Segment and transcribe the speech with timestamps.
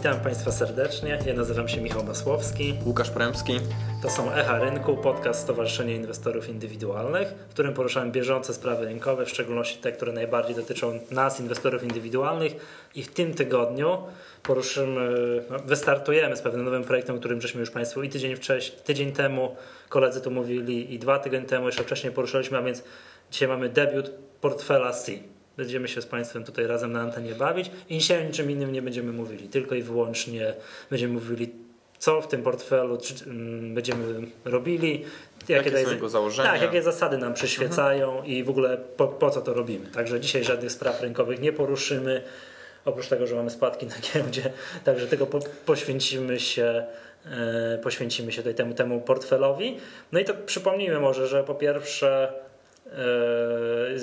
[0.00, 1.18] Witam Państwa serdecznie.
[1.26, 2.74] Ja nazywam się Michał Masłowski.
[2.86, 3.60] Łukasz Premski.
[4.02, 9.30] To są Echa Rynku, podcast Stowarzyszenia Inwestorów Indywidualnych, w którym poruszamy bieżące sprawy rynkowe, w
[9.30, 12.52] szczególności te, które najbardziej dotyczą nas, inwestorów indywidualnych.
[12.94, 13.98] I w tym tygodniu
[14.42, 15.10] poruszymy,
[15.50, 19.12] no, wystartujemy z pewnym nowym projektem, o którym żeśmy już Państwu i tydzień, wcześniej, tydzień
[19.12, 19.56] temu
[19.88, 22.82] koledzy tu mówili, i dwa tygodnie temu jeszcze wcześniej poruszaliśmy, a więc
[23.30, 25.12] dzisiaj mamy debiut portfela C.
[25.60, 28.82] Będziemy się z Państwem tutaj razem na antenie bawić i dzisiaj o niczym innym nie
[28.82, 30.54] będziemy mówili, tylko i wyłącznie
[30.90, 31.50] będziemy mówili,
[31.98, 34.04] co w tym portfelu czy, um, będziemy
[34.44, 35.04] robili,
[35.48, 36.52] jakie, jakie są jego założenia.
[36.52, 38.26] Tak, jakie zasady nam przyświecają mhm.
[38.26, 39.86] i w ogóle po, po, co to robimy.
[39.86, 42.22] Także dzisiaj żadnych spraw rynkowych nie poruszymy,
[42.84, 44.42] oprócz tego, że mamy spadki na giełdzie,
[44.84, 46.84] także tego po, poświęcimy się
[47.26, 49.76] e, poświęcimy się tutaj temu, temu portfelowi.
[50.12, 52.32] No i to przypomnijmy może, że po pierwsze
[52.86, 53.98] e,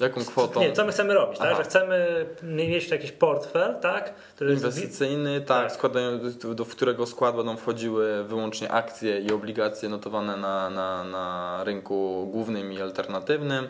[0.00, 0.60] Jaką kwotą?
[0.60, 1.56] Nie, co my chcemy robić, tak?
[1.56, 4.14] Że chcemy mieć jakiś portfel, tak?
[4.14, 5.46] Który Inwestycyjny, jest...
[5.46, 5.72] tak, tak.
[5.72, 6.20] Składają,
[6.54, 12.72] do którego skład będą wchodziły wyłącznie akcje i obligacje notowane na, na, na rynku głównym
[12.72, 13.68] i alternatywnym.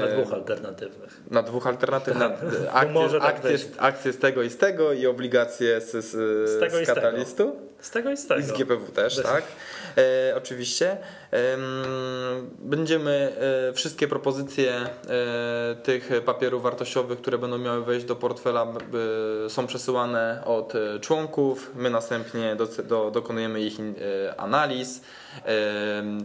[0.00, 1.20] Na dwóch alternatywnych.
[1.30, 2.30] Na dwóch alternatywnych.
[2.72, 6.10] akcje, tak akcje, akcje, z tego i z tego i obligacje z, z,
[6.50, 7.56] z, tego z katalistu.
[7.80, 8.40] Z tego i z tego.
[8.40, 9.42] I z GPW też, tak.
[9.96, 10.96] E, oczywiście.
[11.32, 11.56] E,
[12.58, 13.32] będziemy
[13.70, 14.88] e, wszystkie propozycje e,
[15.82, 18.66] tych papierów wartościowych, które będą miały wejść do portfela,
[19.48, 21.70] są przesyłane od e, członków.
[21.74, 25.02] My następnie do, do, dokonujemy ich e, analiz.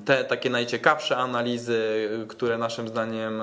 [0.06, 3.42] Te takie najciekawsze analizy, które naszym zdaniem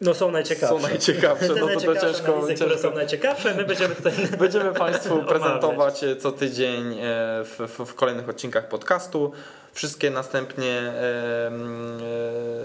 [0.00, 0.76] no są najciekawsze.
[0.76, 5.22] Są najciekawsze, no to, to ciężko, analizy, które są najciekawsze, my będziemy tutaj Będziemy Państwu
[5.28, 6.96] prezentować co tydzień
[7.44, 9.32] w, w, w kolejnych odcinkach podcastu.
[9.74, 11.50] Wszystkie następnie e,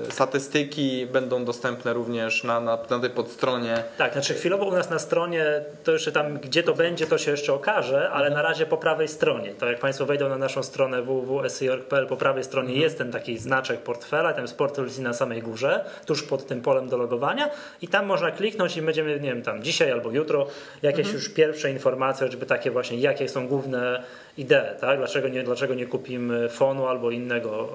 [0.09, 3.83] statystyki będą dostępne również na, na, na tej podstronie.
[3.97, 5.45] Tak, znaczy chwilowo u nas na stronie,
[5.83, 9.07] to jeszcze tam gdzie to będzie, to się jeszcze okaże, ale na razie po prawej
[9.07, 9.53] stronie.
[9.53, 12.83] To jak Państwo wejdą na naszą stronę www.syorg.pl, po prawej stronie mhm.
[12.83, 16.89] jest ten taki znaczek portfela, tam jest portfel na samej górze, tuż pod tym polem
[16.89, 17.49] do logowania
[17.81, 20.47] i tam można kliknąć i będziemy, nie wiem, tam dzisiaj albo jutro
[20.81, 21.15] jakieś mhm.
[21.15, 24.03] już pierwsze informacje, żeby takie właśnie, jakie są główne
[24.37, 24.97] idee, tak?
[24.97, 27.69] Dlaczego nie, dlaczego nie kupimy fonu albo innego,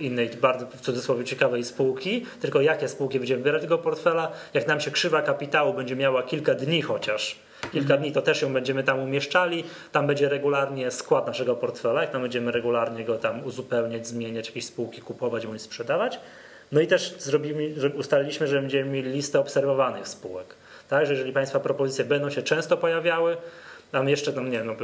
[0.00, 4.80] innej bardzo w cudzysłowie ciekawej spółki, tylko jakie spółki będziemy wybierać tego portfela, jak nam
[4.80, 7.36] się krzywa kapitału będzie miała kilka dni chociaż,
[7.72, 9.64] kilka dni, to też ją będziemy tam umieszczali.
[9.92, 14.66] Tam będzie regularnie skład naszego portfela, jak tam będziemy regularnie go tam uzupełniać, zmieniać, jakieś
[14.66, 16.20] spółki kupować bądź sprzedawać.
[16.72, 20.54] No i też zrobimy, ustaliliśmy, że będziemy mieli listę obserwowanych spółek.
[20.88, 23.36] Tak, że jeżeli Państwa propozycje będą się często pojawiały,
[23.92, 24.74] tam jeszcze, no nie, no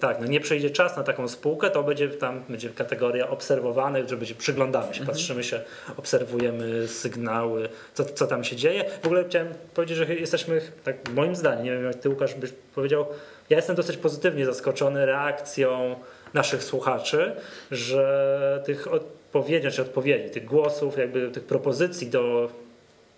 [0.00, 4.16] tak, no nie przyjdzie czas na taką spółkę, to będzie tam będzie kategoria obserwowanych, że
[4.16, 5.06] będzie przyglądamy się, mhm.
[5.06, 5.60] patrzymy się,
[5.96, 8.84] obserwujemy sygnały, co, co tam się dzieje.
[9.02, 12.50] W ogóle chciałem powiedzieć, że jesteśmy, tak moim zdaniem, nie wiem jak ty Łukasz byś
[12.74, 13.06] powiedział,
[13.50, 15.96] ja jestem dosyć pozytywnie zaskoczony reakcją
[16.34, 17.32] naszych słuchaczy,
[17.70, 22.50] że tych odpowiedzi, czy odpowiedzi, tych głosów, jakby tych propozycji do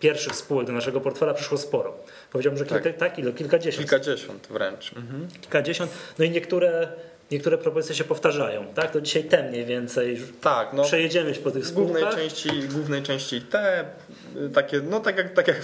[0.02, 1.94] pierwszych spółek do naszego portfela przyszło sporo.
[2.32, 2.96] Powiedziałbym, że kilka, tak.
[2.96, 3.32] tak ile?
[3.32, 3.88] Kilkadziesiąt.
[3.88, 4.92] Kilkadziesiąt wręcz.
[4.96, 5.28] Mhm.
[5.40, 5.90] Kilkadziesiąt.
[6.18, 6.88] No i niektóre
[7.30, 8.90] niektóre propozycje się powtarzają, tak?
[8.90, 10.22] To dzisiaj te mniej więcej.
[10.40, 12.02] Tak, no, przejedziemy się po tych spółkach.
[12.02, 13.84] Głównej części, głównej części te,
[14.54, 15.60] takie, no tak jak, tak jak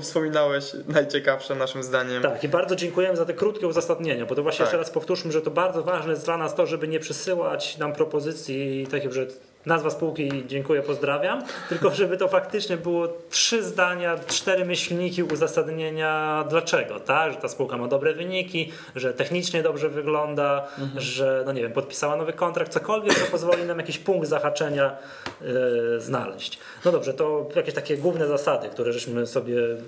[0.00, 2.22] wspominałeś, najciekawsze naszym zdaniem.
[2.22, 4.66] Tak, i bardzo dziękujemy za te krótkie uzasadnienia, bo to właśnie tak.
[4.66, 7.92] jeszcze raz powtórzmy, że to bardzo ważne jest dla nas to, żeby nie przysyłać nam
[7.92, 9.26] propozycji takich, że
[9.66, 17.00] nazwa spółki dziękuję, pozdrawiam, tylko żeby to faktycznie było trzy zdania, cztery myślniki uzasadnienia dlaczego,
[17.00, 17.32] tak?
[17.32, 21.00] Że ta spółka ma dobre wyniki, że technicznie dobrze wygląda, mhm.
[21.00, 24.96] że no nie wiem, podpisała nowy kontrakt, cokolwiek, co pozwoli nam jakiś punkt zahaczenia
[25.40, 26.58] yy, znaleźć.
[26.84, 29.78] No dobrze, to jakieś takie główne zasady, które żeśmy sobie yy,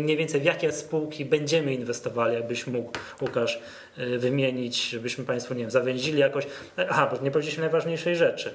[0.00, 3.60] mniej więcej w jakie spółki będziemy inwestowali, jakbyś mógł Łukasz
[3.96, 6.46] yy, wymienić, żebyśmy Państwu, nie wiem, zawęzili jakoś.
[6.88, 8.54] Aha, bo nie powiedzieliśmy najważniejszej rzeczy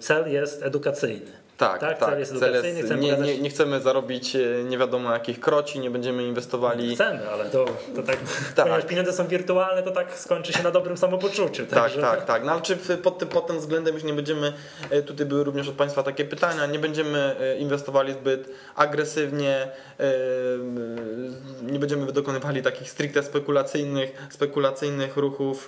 [0.00, 1.41] cel jest edukacyjny.
[1.68, 2.08] Tak, tak, tak.
[2.10, 2.88] Cel jest edukacyjny.
[2.88, 6.94] Cel jest, nie, nie, nie, chcemy zarobić e, nie wiadomo jakich kroci, nie będziemy inwestowali.
[6.94, 7.64] Chcemy, ale to,
[7.96, 8.16] to tak,
[8.56, 8.66] tak.
[8.66, 11.66] ponieważ pieniądze są wirtualne, to tak skończy się na dobrym samopoczuciu.
[11.66, 12.00] Tak, także...
[12.00, 12.44] tak, tak.
[12.44, 14.52] No ale czy pod tym, pod tym względem już nie będziemy,
[14.90, 19.68] e, tutaj były również od Państwa takie pytania, nie będziemy e, inwestowali zbyt agresywnie,
[21.62, 25.66] nie będziemy dokonywali takich stricte spekulacyjnych, spekulacyjnych ruchów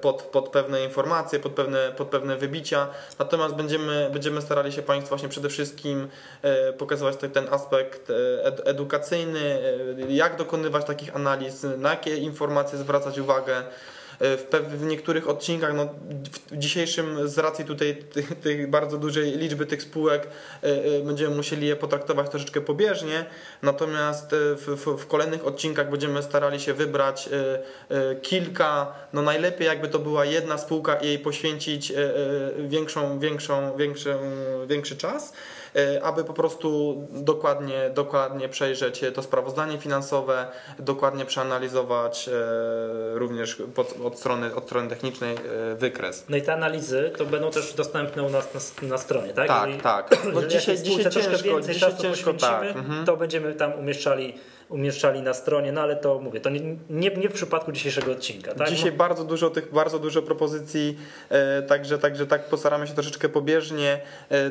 [0.00, 5.05] pod, pod pewne informacje, pod pewne, pod pewne wybicia, natomiast będziemy, będziemy starali się Państwu
[5.08, 6.08] właśnie przede wszystkim
[6.42, 9.58] e, pokazywać ten aspekt e, edukacyjny,
[10.08, 13.62] e, jak dokonywać takich analiz, na jakie informacje zwracać uwagę.
[14.20, 15.88] W, w niektórych odcinkach, no,
[16.50, 20.28] w dzisiejszym, z racji tutaj tych, tych bardzo dużej liczby tych spółek,
[21.04, 23.24] będziemy musieli je potraktować troszeczkę pobieżnie,
[23.62, 27.28] natomiast w, w, w kolejnych odcinkach będziemy starali się wybrać
[28.22, 31.92] kilka, no najlepiej jakby to była jedna spółka i jej poświęcić
[32.58, 34.10] większą, większą, większą,
[34.66, 35.32] większy czas.
[35.76, 40.46] E, aby po prostu dokładnie, dokładnie przejrzeć to sprawozdanie finansowe,
[40.78, 43.62] dokładnie przeanalizować e, również
[44.04, 46.24] od strony, od strony technicznej e, wykres.
[46.28, 48.48] No i te analizy to będą też dostępne u nas
[48.82, 49.48] na, na stronie, tak?
[49.48, 50.18] Tak, jeżeli, tak.
[50.32, 52.76] No dzisiaj, dzisiaj ciężko, więcej dzisiaj czasu ciężko, tak.
[52.76, 53.06] Mhm.
[53.06, 54.34] to będziemy tam umieszczali
[54.68, 58.54] umieszczali na stronie, no ale to mówię, to nie, nie, nie w przypadku dzisiejszego odcinka.
[58.54, 58.68] Tak?
[58.68, 58.96] Dzisiaj no.
[58.96, 60.98] bardzo dużo tych, bardzo dużo propozycji,
[61.28, 64.00] e, także, także tak postaramy się troszeczkę pobieżnie
[64.30, 64.50] e,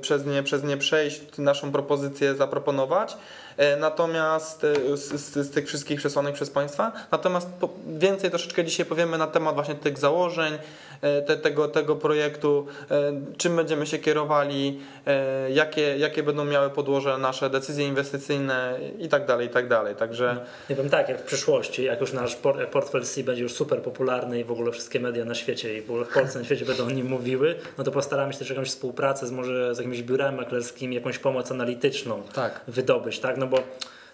[0.00, 3.16] przez nie, przez nie przejść, naszą propozycję zaproponować.
[3.56, 6.92] E, natomiast e, z, z, z, tych wszystkich przesłanek przez Państwa.
[7.12, 7.48] Natomiast
[7.86, 10.58] więcej troszeczkę dzisiaj powiemy na temat właśnie tych założeń,
[10.93, 10.93] E,
[11.26, 17.18] te, tego, tego projektu, e, czym będziemy się kierowali, e, jakie, jakie będą miały podłoże
[17.18, 19.94] nasze decyzje inwestycyjne i tak dalej, i tak dalej.
[19.96, 20.44] Także...
[20.70, 22.38] Nie wiem, tak, jak w przyszłości, jak już nasz
[22.72, 25.90] portfel C będzie już super popularny i w ogóle wszystkie media na świecie i w
[25.90, 28.68] ogóle w Polsce na świecie będą o nim mówiły, no to postaramy się też jakąś
[28.68, 32.60] współpracę z może z jakimiś biurami maklerskimi, jakąś pomoc analityczną tak.
[32.68, 33.58] wydobyć, tak, no bo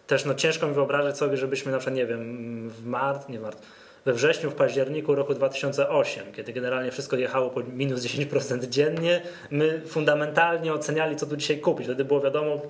[0.07, 3.63] też no ciężko mi wyobrażać sobie, żebyśmy na przykład, nie wiem, w mart, nie mart,
[4.05, 9.83] we wrześniu, w październiku roku 2008, kiedy generalnie wszystko jechało po minus 10% dziennie, my
[9.87, 11.87] fundamentalnie oceniali, co tu dzisiaj kupić.
[11.87, 12.63] Wtedy było wiadomo,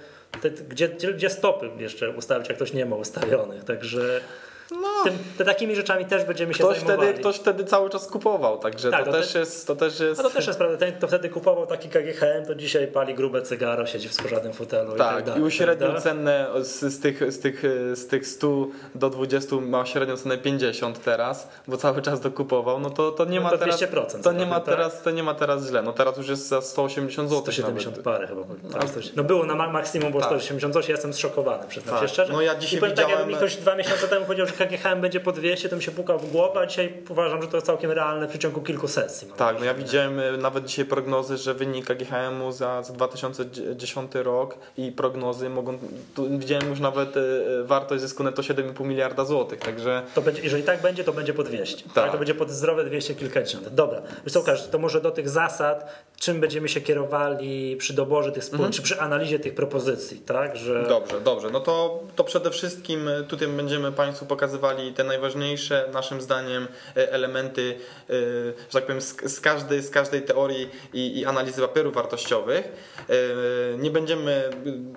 [0.42, 3.64] te, gdzie, gdzie stopy jeszcze ustawić, jak ktoś nie ma ustawionych.
[3.64, 4.20] Także
[4.70, 4.88] no.
[5.04, 7.08] Tym, te takimi rzeczami też będziemy ktoś się zajmowali.
[7.08, 10.20] Wtedy, ktoś wtedy cały czas kupował, także tak, to, to, też jest, to też jest...
[10.20, 13.42] A to też jest prawda, ten kto wtedy kupował taki KGHM, to dzisiaj pali grube
[13.42, 15.42] cygaro, siedzi w sporządnym fotelu tak, i tak dalej.
[15.42, 17.62] i uśrednił tak cenę z, z, tych, z, tych,
[17.94, 22.90] z tych 100 do 20 ma średnią cenę 50 teraz, bo cały czas dokupował, no
[22.90, 23.80] to, to nie no ma to teraz...
[24.22, 24.64] To nie, ma tak?
[24.64, 28.04] teraz, to nie ma teraz źle, no teraz już jest za 180 zł 170 nawet.
[28.04, 28.42] parę chyba.
[28.72, 30.30] Tak, no było na maksimum, było tak.
[30.30, 32.08] 180 zł, ja jestem zszokowany, przyznam tak.
[32.08, 32.32] się szczerze.
[32.32, 32.96] No ja dzisiaj I widziałem...
[32.96, 35.82] tak, jakby mi ktoś dwa miesiące temu powiedział, że KGHM będzie po 200, to mi
[35.82, 38.88] się pukał w głowę, a dzisiaj uważam, że to jest całkiem realne w przeciągu kilku
[38.88, 39.28] sesji.
[39.36, 44.58] Tak, no ja widziałem e, nawet dzisiaj prognozy, że wynik KGHM-u za, za 2010 rok
[44.76, 45.78] i prognozy mogą,
[46.14, 47.20] tu widziałem już nawet e,
[47.64, 50.02] wartość zysku netto 7,5 miliarda złotych, także...
[50.14, 51.92] To będzie, jeżeli tak będzie, to będzie po 200, tak.
[51.94, 52.12] tak?
[52.12, 53.68] To będzie pod zdrowe 200 kilkadziesiąt.
[53.68, 58.44] Dobra, wiesz co, to może do tych zasad, czym będziemy się kierowali przy doborze tych
[58.44, 58.72] spółek, mhm.
[58.72, 60.56] czy przy analizie tych propozycji, tak?
[60.56, 60.86] Że...
[60.88, 66.20] Dobrze, dobrze, no to, to przede wszystkim e, tutaj będziemy Państwu pokazywali te najważniejsze naszym
[66.20, 67.78] zdaniem e, elementy,
[68.10, 68.12] e,
[68.44, 72.68] że tak powiem, z, każdej, z każdej teorii i, i analizy papierów wartościowych.
[73.08, 74.50] E, nie będziemy,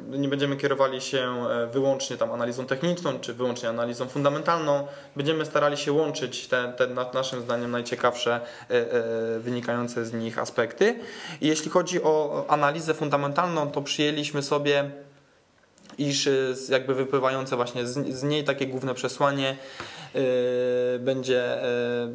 [0.10, 4.88] nie będziemy kierowali się wyłącznie tam analizą techniczną, czy wyłącznie analizą fundamentalną.
[5.16, 8.40] Będziemy starali się łączyć te, te naszym zdaniem najciekawsze
[9.40, 11.00] wynikające z nich aspekty.
[11.42, 14.92] I jeśli chodzi o analizę fundamentalną, to przyjęliśmy sobie
[15.98, 16.30] iż
[16.70, 19.58] jakby wypływające właśnie z, z niej takie główne przesłanie
[20.14, 20.22] yy,
[21.00, 21.58] będzie,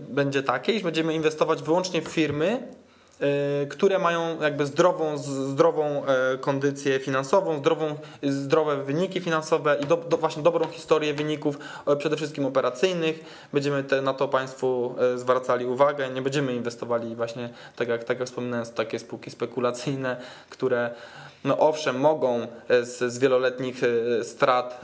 [0.08, 2.69] yy, będzie takie, iż będziemy inwestować wyłącznie w firmy,
[3.20, 3.26] yy,
[3.66, 6.02] które mają jakby zdrową, zdrową
[6.40, 11.58] kondycję finansową, zdrową, zdrowe wyniki finansowe i do, do, właśnie dobrą historię wyników,
[11.98, 13.20] przede wszystkim operacyjnych.
[13.52, 16.10] Będziemy te, na to Państwu zwracali uwagę.
[16.10, 20.16] Nie będziemy inwestowali właśnie, tak jak, tak jak wspominałem, w takie spółki spekulacyjne,
[20.50, 20.90] które
[21.44, 24.81] no owszem, mogą e, z, z wieloletnich e, strat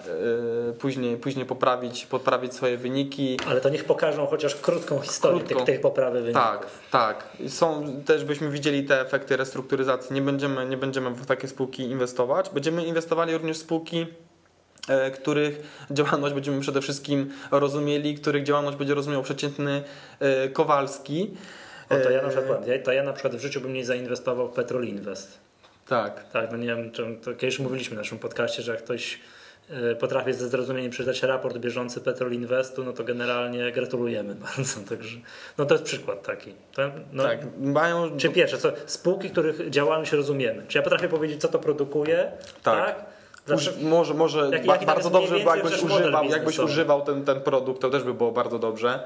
[0.70, 3.38] e, później, później poprawić, poprawić swoje wyniki.
[3.48, 5.56] Ale to niech pokażą chociaż krótką historię krótką.
[5.56, 6.42] Tych, tych poprawy wyników.
[6.42, 7.28] Tak, tak.
[7.48, 10.14] Są, też byśmy widzieli te efekty restrukturyzacji.
[10.14, 12.50] Nie będziemy, nie będziemy w takie spółki inwestować.
[12.50, 14.06] Będziemy inwestowali również w spółki
[15.14, 19.82] których działalność będziemy przede wszystkim rozumieli, których działalność będzie rozumiał przeciętny
[20.52, 21.34] Kowalski.
[21.90, 24.52] O, to ja na przykład, to ja na przykład w życiu bym nie zainwestował w
[24.52, 25.43] Petrol Invest.
[25.88, 26.30] Tak.
[26.32, 29.20] Tak, no nie wiem, czy, to kiedyś mówiliśmy w naszym podcaście, że jak ktoś
[29.70, 34.80] e, potrafi ze zrozumieniem przeczytać raport bieżący Petrol Investu, no to generalnie gratulujemy bardzo.
[34.88, 35.18] Także,
[35.58, 36.52] no to jest przykład taki.
[36.74, 38.16] To, no, tak, mają...
[38.16, 40.62] Czy pierwsze, co, spółki, których działalność rozumiemy.
[40.68, 42.32] Czy ja potrafię powiedzieć, co to produkuje?
[42.62, 42.86] Tak.
[42.86, 43.04] tak?
[43.46, 47.80] Zawsze, może może jak, ba, bardzo dobrze by jakbyś używał, jakbyś używał ten, ten produkt,
[47.80, 49.00] to też by było bardzo dobrze.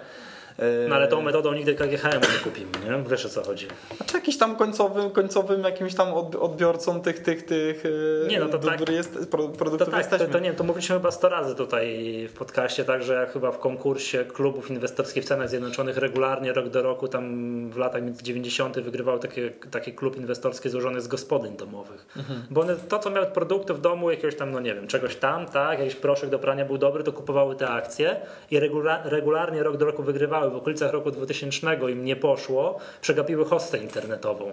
[0.88, 3.10] No ale tą metodą nigdy KGHM nie kupimy, nie?
[3.10, 3.66] Wiesz o co chodzi.
[3.96, 7.84] Znaczy jakiś tam końcowym, końcowym jakimś tam odbiorcą tych, tych, tych
[8.28, 10.26] nie, no to tak, jest, produktów to tak, jesteśmy.
[10.26, 11.98] To, to, nie to mówiliśmy chyba 100 razy tutaj
[12.28, 16.82] w podcaście, także jak chyba w konkursie klubów inwestorskich w Stanach Zjednoczonych regularnie rok do
[16.82, 18.80] roku tam w latach 90.
[18.80, 22.06] wygrywał takie, taki klub inwestorski złożony z gospodyń domowych.
[22.16, 22.42] Mhm.
[22.50, 25.46] Bo one, to co miały produkty w domu, jakiegoś tam, no nie wiem, czegoś tam,
[25.46, 28.16] tak, jakiś proszek do prania był dobry, to kupowały te akcje
[28.50, 28.60] i
[29.04, 34.52] regularnie rok do roku wygrywały w okolicach roku 2000 im nie poszło, przegapiły hostę internetową.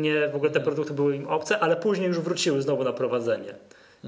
[0.00, 3.54] Nie, w ogóle te produkty były im obce, ale później już wróciły znowu na prowadzenie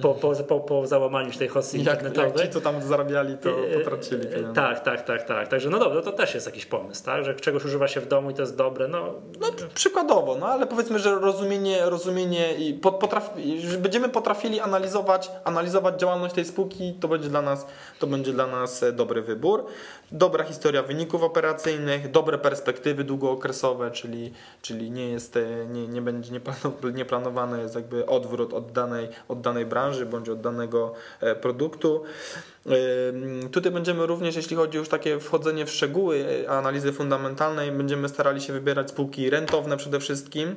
[0.03, 2.33] po, po, po, po załamaniu tej hosty internetowej.
[2.37, 4.55] Jak ci, co tam zarabiali, to e, potracili pieniądze.
[4.55, 5.49] Tak, tak, tak, tak.
[5.49, 7.25] Także no dobrze, to też jest jakiś pomysł, tak?
[7.25, 9.15] Że czegoś używa się w domu i to jest dobre, no...
[9.41, 13.35] no przykładowo, no ale powiedzmy, że rozumienie, rozumienie i potraf,
[13.79, 17.67] będziemy potrafili analizować, analizować działalność tej spółki, to będzie dla nas,
[17.99, 19.65] to będzie dla nas e, dobry wybór.
[20.13, 26.41] Dobra historia wyników operacyjnych, dobre perspektywy długookresowe, czyli, czyli nie jest, e, nie, nie będzie
[26.95, 32.03] nieplanowane jest jakby odwrót od danej, od danej branży, branży bądź od danego e, produktu.
[33.53, 38.41] Tutaj będziemy również, jeśli chodzi już takie wchodzenie w szczegóły e, analizy fundamentalnej, będziemy starali
[38.41, 40.55] się wybierać spółki rentowne przede wszystkim,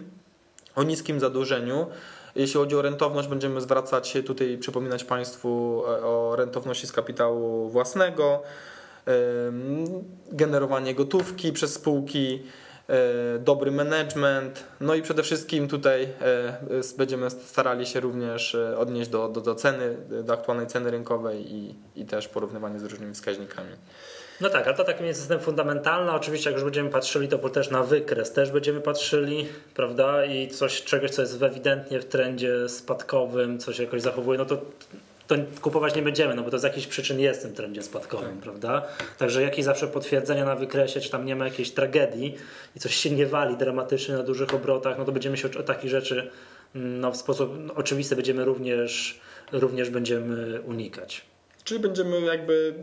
[0.76, 1.88] o niskim zadłużeniu.
[2.36, 7.70] Jeśli chodzi o rentowność, będziemy zwracać się tutaj, przypominać Państwu e, o rentowności z kapitału
[7.70, 8.44] własnego,
[10.32, 12.44] generowanie gotówki przez spółki,
[13.40, 19.30] dobry management, no i przede wszystkim tutaj e, będziemy starali się również e, odnieść do,
[19.30, 23.70] do, do ceny, do aktualnej ceny rynkowej i, i też porównywanie z różnymi wskaźnikami.
[24.42, 26.12] No tak, ale to takim jest system fundamentalny.
[26.12, 30.26] Oczywiście, jak już będziemy patrzyli, to też na wykres też będziemy patrzyli, prawda?
[30.26, 34.58] I coś, czegoś, co jest ewidentnie w trendzie spadkowym, coś jakoś zachowuje, no to
[35.32, 38.30] to kupować nie będziemy, no bo to z jakichś przyczyn jest w tym trendzie spadkowym,
[38.30, 38.40] tak.
[38.40, 38.88] prawda?
[39.18, 42.36] Także jakieś zawsze potwierdzenia na wykresie, czy tam nie ma jakiejś tragedii
[42.76, 45.90] i coś się nie wali dramatycznie na dużych obrotach, no to będziemy się o takich
[45.90, 46.32] rzeczy
[46.76, 49.20] mm, no, w sposób no, oczywisty będziemy również,
[49.52, 51.26] również będziemy unikać.
[51.64, 52.76] Czyli będziemy jakby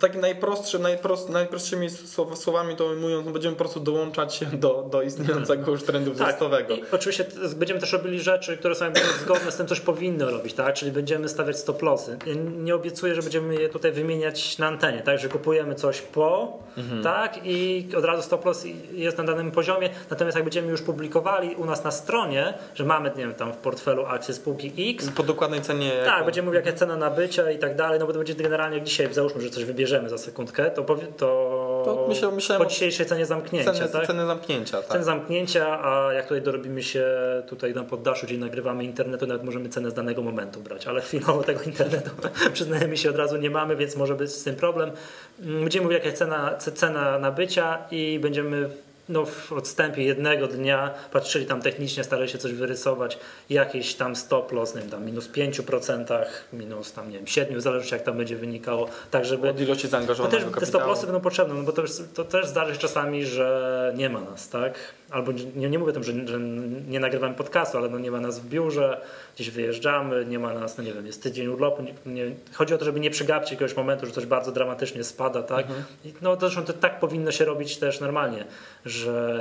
[0.00, 1.90] taki najprostszy, najprost, najprostszymi
[2.34, 6.18] słowami to mówiąc, będziemy po prostu dołączać się do, do istniejącego już trendu tak.
[6.18, 6.74] wzrostowego.
[6.74, 7.26] I oczywiście
[7.56, 8.84] będziemy też robili rzeczy, które są
[9.22, 10.74] zgodne z tym, coś powinno robić, tak?
[10.74, 12.18] Czyli będziemy stawiać stop lossy.
[12.36, 15.18] Nie obiecuję, że będziemy je tutaj wymieniać na antenie, tak?
[15.18, 17.02] Że kupujemy coś po, mhm.
[17.02, 17.40] tak?
[17.44, 19.90] I od razu stop loss jest na danym poziomie.
[20.10, 23.56] Natomiast jak będziemy już publikowali u nas na stronie, że mamy, nie wiem, tam w
[23.56, 25.10] portfelu akcje spółki X.
[25.16, 25.90] Po dokładnej cenie.
[25.90, 26.24] Tak, jako...
[26.24, 29.14] będziemy mówić, jaka cena nabycia i tak dalej, no bo to będzie generalnie jak dzisiaj,
[29.14, 33.26] załóżmy, że coś wybierzemy za sekundkę, to, powie, to, to myślę, myślałem po dzisiejszej cenie
[33.26, 33.72] zamknięcia.
[33.72, 34.06] Ceny, tak?
[34.06, 34.90] ceny zamknięcia, tak.
[34.90, 37.06] Ceny zamknięcia, a jak tutaj dorobimy się
[37.48, 41.42] tutaj na poddaszu, gdzie nagrywamy internetu, nawet możemy cenę z danego momentu brać, ale chwilowo
[41.42, 42.10] tego internetu
[42.52, 44.90] przyznajemy się od razu nie mamy, więc może być z tym problem.
[45.38, 48.68] Będziemy mówić jaka jest cena, cena nabycia i będziemy
[49.08, 53.18] no, w odstępie jednego dnia patrzyli tam technicznie, starali się coś wyrysować,
[53.50, 57.60] jakiś tam stop loss, nie wiem, tam minus 5%, minus tam, nie wiem, 7%, w
[57.60, 59.48] zależności jak tam będzie wynikało, tak żeby...
[59.50, 61.82] Od ilości zaangażowanego no też Te stop lossy będą potrzebne, no bo to,
[62.14, 64.74] to też zdarzy się czasami, że nie ma nas, tak?
[65.10, 66.40] Albo nie, nie mówię tym, że, że
[66.88, 69.00] nie nagrywamy podcastu, ale no nie ma nas w biurze,
[69.34, 71.84] gdzieś wyjeżdżamy, nie ma nas, no nie wiem, jest tydzień urlopu.
[72.06, 75.66] Nie, chodzi o to, żeby nie przegapić jakiegoś momentu, że coś bardzo dramatycznie spada, tak?
[75.66, 75.84] Mhm.
[76.04, 78.44] I no zresztą to tak powinno się robić też normalnie,
[78.84, 78.95] że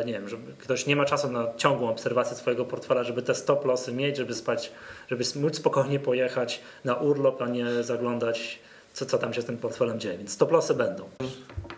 [0.06, 3.66] nie wiem, że ktoś nie ma czasu na ciągłą obserwację swojego portfela, żeby te stop
[3.66, 4.72] lossy mieć, żeby spać,
[5.08, 8.60] żeby móc spokojnie pojechać na urlop, a nie zaglądać
[8.94, 11.10] co, co tam się z tym portfelem dzieje, więc stop lossy będą.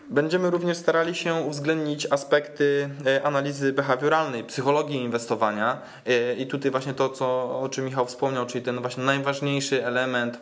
[0.09, 6.93] Będziemy również starali się uwzględnić aspekty e, analizy behawioralnej, psychologii inwestowania e, i tutaj właśnie
[6.93, 10.39] to, co, o czym Michał wspomniał, czyli ten właśnie najważniejszy element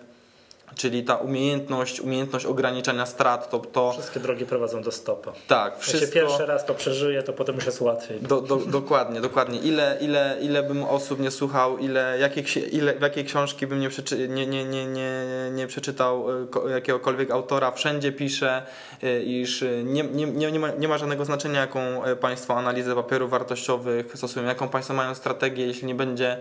[0.75, 3.91] czyli ta umiejętność, umiejętność ograniczania strat, to, to...
[3.91, 5.33] Wszystkie drogi prowadzą do stopa.
[5.47, 6.05] Tak, wszystko...
[6.05, 8.19] Jak się pierwszy raz to przeżyje, to potem już jest łatwiej.
[8.21, 9.59] Do, do, dokładnie, dokładnie.
[9.59, 14.27] Ile, ile, ile bym osób nie słuchał, ile, jakie, ile, jakiej książki bym nie, przeczy,
[14.27, 15.11] nie, nie, nie, nie,
[15.51, 16.25] nie przeczytał
[16.67, 18.63] e, jakiegokolwiek autora, wszędzie pisze,
[19.03, 22.95] e, iż nie, nie, nie, nie, ma, nie ma żadnego znaczenia, jaką e, Państwo analizę
[22.95, 26.37] papierów wartościowych stosują, jaką Państwo mają strategię, jeśli nie będzie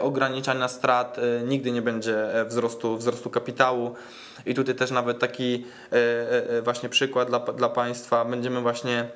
[0.00, 3.94] ograniczania strat, nigdy nie będzie wzrostu, wzrostu kapitału.
[4.46, 5.96] I tutaj też nawet taki e,
[6.58, 8.24] e, właśnie przykład dla, dla Państwa.
[8.24, 9.08] Będziemy właśnie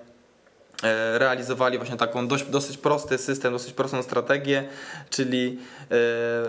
[0.83, 4.69] e, realizowali właśnie taką dość, dosyć prosty system, dosyć prostą strategię,
[5.11, 5.59] czyli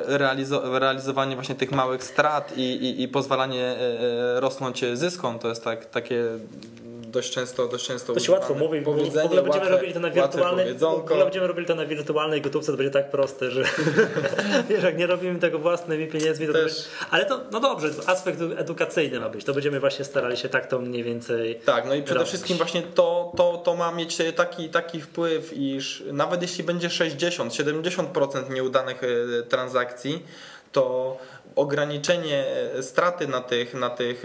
[0.06, 3.76] realizo, realizowanie właśnie tych małych strat i, i, i pozwalanie
[4.36, 5.40] rosnąć zyskom.
[5.40, 6.24] To jest tak, takie
[7.12, 10.00] dość często, dość często To się łatwo mówi, powiedzenie, w ogóle będziemy łatwe, robili to
[10.00, 13.64] na wirtualnej, w ogóle będziemy robili to na wirtualnej gotówce, to będzie tak proste, że
[14.70, 16.76] wiesz, jak nie robimy tego własnymi pieniędzmi, to, Też...
[16.76, 20.68] to ale to, no dobrze, aspekt edukacyjny ma być, to będziemy właśnie starali się tak
[20.68, 22.30] to mniej więcej Tak, no i przede robić.
[22.30, 27.54] wszystkim właśnie to, to, to ma mieć taki, taki wpływ, iż nawet jeśli będzie 60,
[27.54, 30.26] 70% nieudanych e, transakcji,
[30.72, 31.18] to
[31.56, 32.46] ograniczenie
[32.78, 34.24] e, straty na tych, na tych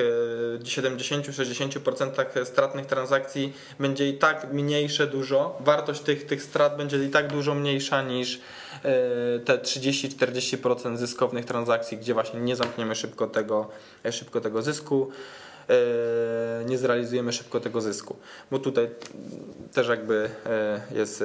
[0.58, 7.08] 70-60% e, stratnych transakcji będzie i tak mniejsze dużo, wartość tych, tych strat będzie i
[7.08, 8.40] tak dużo mniejsza niż e,
[9.38, 13.68] te 30-40% zyskownych transakcji, gdzie właśnie nie zamkniemy szybko tego,
[14.10, 15.10] szybko tego zysku.
[16.66, 18.16] nie zrealizujemy szybko tego zysku.
[18.50, 18.90] Bo tutaj
[19.72, 20.30] też jakby
[20.94, 21.24] jest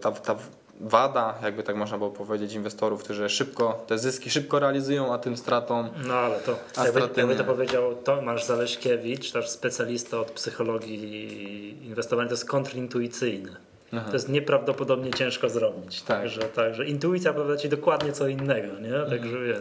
[0.00, 0.36] ta, ta
[0.82, 5.36] wada, jakby tak można było powiedzieć, inwestorów, którzy szybko te zyski szybko realizują, a tym
[5.36, 5.88] stratą.
[6.06, 7.38] No ale to, A jakby, straty jakby nie.
[7.40, 13.56] to powiedział Tomasz Zaleśkiewicz, też specjalista od psychologii inwestowania, to jest kontrintuicyjne.
[13.92, 14.04] Aha.
[14.06, 16.02] To jest nieprawdopodobnie ciężko zrobić.
[16.02, 16.18] Tak.
[16.20, 18.88] Także, także intuicja powie ci dokładnie co innego, nie?
[18.96, 19.10] Mhm.
[19.10, 19.58] Także wiesz,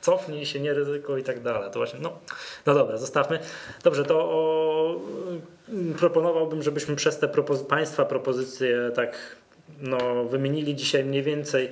[0.00, 1.70] cofnij się, nie ryzykuj i tak dalej.
[1.72, 2.18] To właśnie, no,
[2.66, 3.38] no dobra, zostawmy.
[3.84, 5.00] Dobrze, to o,
[5.98, 9.16] proponowałbym, żebyśmy przez te propozy- Państwa propozycje tak
[9.80, 11.70] no, wymienili dzisiaj mniej więcej,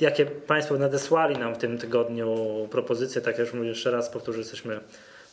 [0.00, 2.36] jakie Państwo nadesłali nam w tym tygodniu
[2.70, 3.20] propozycje.
[3.20, 4.80] Tak jak już mówię, jeszcze raz powtórzę, jesteśmy,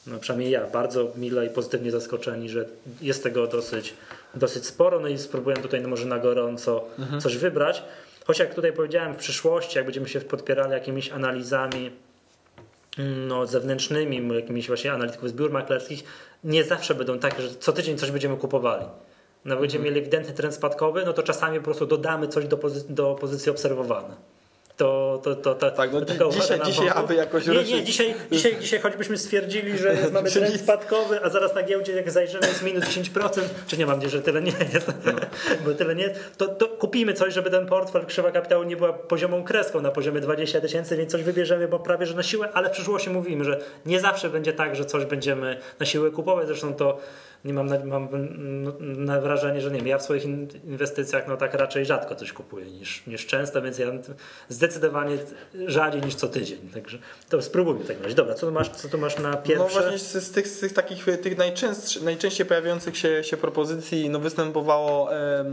[0.08, 2.66] no przynajmniej ja, bardzo mile i pozytywnie zaskoczeni, że
[3.02, 3.94] jest tego dosyć,
[4.36, 5.00] dosyć sporo.
[5.00, 6.88] No i spróbuję tutaj no, może na gorąco
[7.22, 7.84] coś wybrać.
[8.26, 11.92] Choć jak tutaj powiedziałem, w przyszłości, jak będziemy się podpierali jakimiś analizami
[13.28, 16.04] no, zewnętrznymi, jakimiś właśnie analityków z biur maklerskich,
[16.44, 18.86] nie zawsze będą takie, że co tydzień coś będziemy kupowali.
[19.48, 22.86] No, będziemy mieli ewidentny trend spadkowy, no to czasami po prostu dodamy coś do, pozy-
[22.90, 24.16] do pozycji obserwowane.
[24.78, 28.58] To, to, to, to, Tak, no tylko dzisiaj- dzisiaj, aby jakoś Nie, nie, dzisiaj, dzisiaj,
[28.60, 32.64] dzisiaj choćbyśmy stwierdzili, że jest, mamy trend spadkowy, a zaraz na giełdzie jak zajrzymy jest
[32.64, 34.92] minus 10%, czy nie mam nadzieję, że tyle nie jest,
[35.66, 38.94] bo tyle nie jest, to, to kupimy coś, żeby ten portfel krzywa kapitału nie była
[38.94, 42.70] poziomą kreską na poziomie 20 tysięcy, więc coś wybierzemy, bo prawie że na siłę, ale
[42.70, 46.74] w przyszłości mówimy, że nie zawsze będzie tak, że coś będziemy na siłę kupować, zresztą
[46.74, 46.98] to
[47.48, 51.28] nie mam, na, mam no, na wrażenie, że nie wiem, ja w swoich in- inwestycjach
[51.28, 53.88] no tak raczej rzadko coś kupuję niż, niż często, więc ja
[54.50, 55.18] zdecydowanie
[55.68, 56.98] rzadziej niż co tydzień, także
[57.30, 58.16] to spróbujmy tak razie.
[58.16, 59.82] Dobra, co tu masz, co tu masz na No pierwsze?
[59.82, 65.16] właśnie z, tych, z tych takich tych najczęstszych, najczęściej pojawiających się, się propozycji no występowało
[65.16, 65.46] e,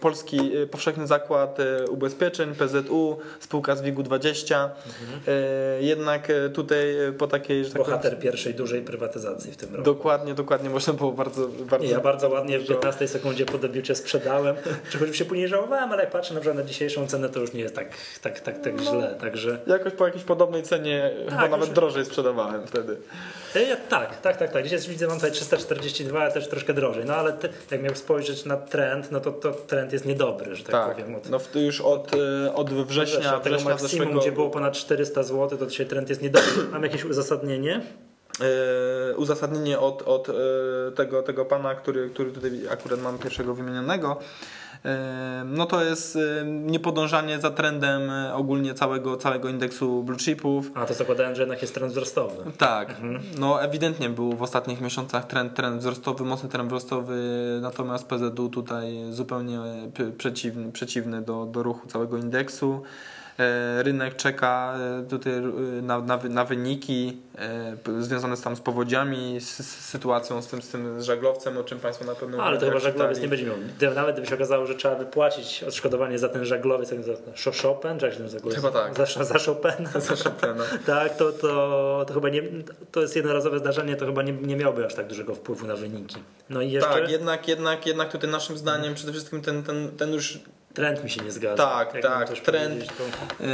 [0.00, 4.70] Polski e, Powszechny Zakład e, Ubezpieczeń, PZU, spółka z WIG-u 20.
[5.28, 9.56] E, jednak e, tutaj e, po takiej, że tak powiem, Bohater pierwszej dużej prywatyzacji w
[9.56, 9.82] tym roku.
[9.84, 13.94] dokładnie, dokładnie można było bardzo, bardzo Ja bardzo ładnie w dużo- 15 sekundzie po debiucie
[13.94, 14.56] sprzedałem.
[14.88, 17.60] Przychodził się później żałowałem, ale jak patrzę na przykład na dzisiejszą cenę, to już nie
[17.60, 17.88] jest tak,
[18.22, 19.14] tak, tak, tak źle.
[19.20, 22.96] Także Jakoś po jakiejś podobnej cenie, chyba nawet już- drożej sprzedawałem wtedy.
[23.56, 24.64] E, ja, tak, tak, tak, tak.
[24.64, 27.04] Dzisiaj widzę, mam tutaj 342, ale też troszkę drożej.
[27.04, 30.64] No ale te, jak miał spojrzeć na trend, no to, to trend jest niedobry, że
[30.64, 31.14] tak, Tak, powiem.
[31.14, 34.74] Od, no już od, e, od września, września, tego września maksimum, zeszłego gdzie było ponad
[34.74, 36.48] 400 zł, to dzisiaj trend jest niedobry.
[36.72, 37.80] Mam jakieś uzasadnienie?
[38.40, 40.32] E, uzasadnienie od, od e,
[40.96, 44.18] tego, tego pana, który, który tutaj akurat mam pierwszego wymienionego.
[44.84, 48.02] E, No to jest niepodążanie za trendem
[48.34, 50.70] ogólnie całego, całego indeksu blue chipów.
[50.74, 52.36] A to zakładałem, że jednak jest trend wzrostowy.
[52.58, 52.96] Tak,
[53.38, 57.14] no ewidentnie był w ostatnich miesiącach trend, trend wzrostowy, mocny trend wzrostowy,
[57.62, 59.58] natomiast PZU tutaj zupełnie
[60.18, 62.82] przeciwny, przeciwny do, do ruchu całego indeksu.
[63.38, 65.42] E, Rynek czeka e, tutaj e,
[65.82, 67.16] na, na, na wyniki
[68.00, 71.80] związane z, tam z powodziami, z, z sytuacją z tym, z tym żaglowcem, o czym
[71.80, 73.94] Państwo na pewno Ale to chyba żaglowiec nie będzie miał.
[73.94, 78.06] Nawet gdyby się okazało, że trzeba wypłacić odszkodowanie za ten żaglowiec, za Cho- Chopin, czy
[78.06, 78.56] jak się ten żaglowiec?
[78.56, 78.96] Chyba tak.
[78.96, 79.90] Za, za Chopina.
[80.00, 80.64] Za Chopina.
[80.86, 82.42] tak, to, to, to chyba nie,
[82.92, 86.16] to jest jednorazowe zdarzenie, to chyba nie, nie miałby aż tak dużego wpływu na wyniki.
[86.50, 90.12] No i jeszcze Tak, jednak, jednak, jednak tutaj naszym zdaniem przede wszystkim ten, ten, ten
[90.12, 90.38] już
[90.74, 91.66] trend mi się nie zgadza.
[91.66, 92.84] Tak, tak, trend.
[92.86, 93.48] to- Yy,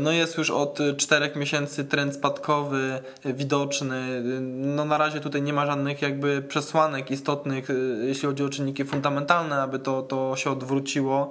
[0.00, 4.22] No jest już od czterech miesięcy trend spadkowy yy, widoczny.
[4.50, 7.68] No na razie tutaj nie ma żadnych jakby przesłanek istotnych,
[8.02, 11.30] jeśli chodzi o czynniki fundamentalne, aby to, to się odwróciło.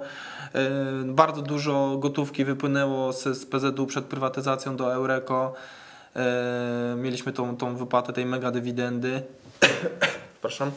[1.04, 5.52] Bardzo dużo gotówki wypłynęło z, z PZU przed prywatyzacją do Eureko.
[6.96, 9.22] Mieliśmy tą, tą wypłatę tej mega dywidendy.
[10.32, 10.70] Przepraszam.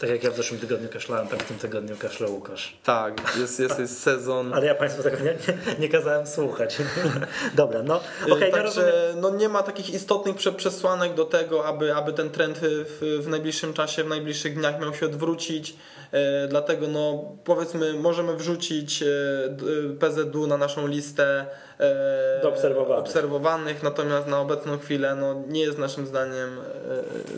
[0.00, 2.76] Tak jak ja w zeszłym tygodniu kaszlałem, tak w tym tygodniu kaszle Łukasz.
[2.84, 4.54] Tak, jest, jest, jest sezon.
[4.54, 6.76] Ale ja Państwu tego nie, nie, nie kazałem słuchać.
[7.54, 8.90] Dobra, no okej, ja rozumiem.
[8.90, 13.20] Także no nie ma takich istotnych prze- przesłanek do tego, aby, aby ten trend w,
[13.24, 15.76] w najbliższym czasie, w najbliższych dniach miał się odwrócić.
[16.12, 19.06] E, dlatego no powiedzmy możemy wrzucić e,
[19.48, 19.64] d-
[20.00, 21.46] PZU na naszą listę
[21.78, 22.98] e, Do obserwowanych.
[23.04, 26.58] obserwowanych, natomiast na obecną chwilę no, nie jest naszym zdaniem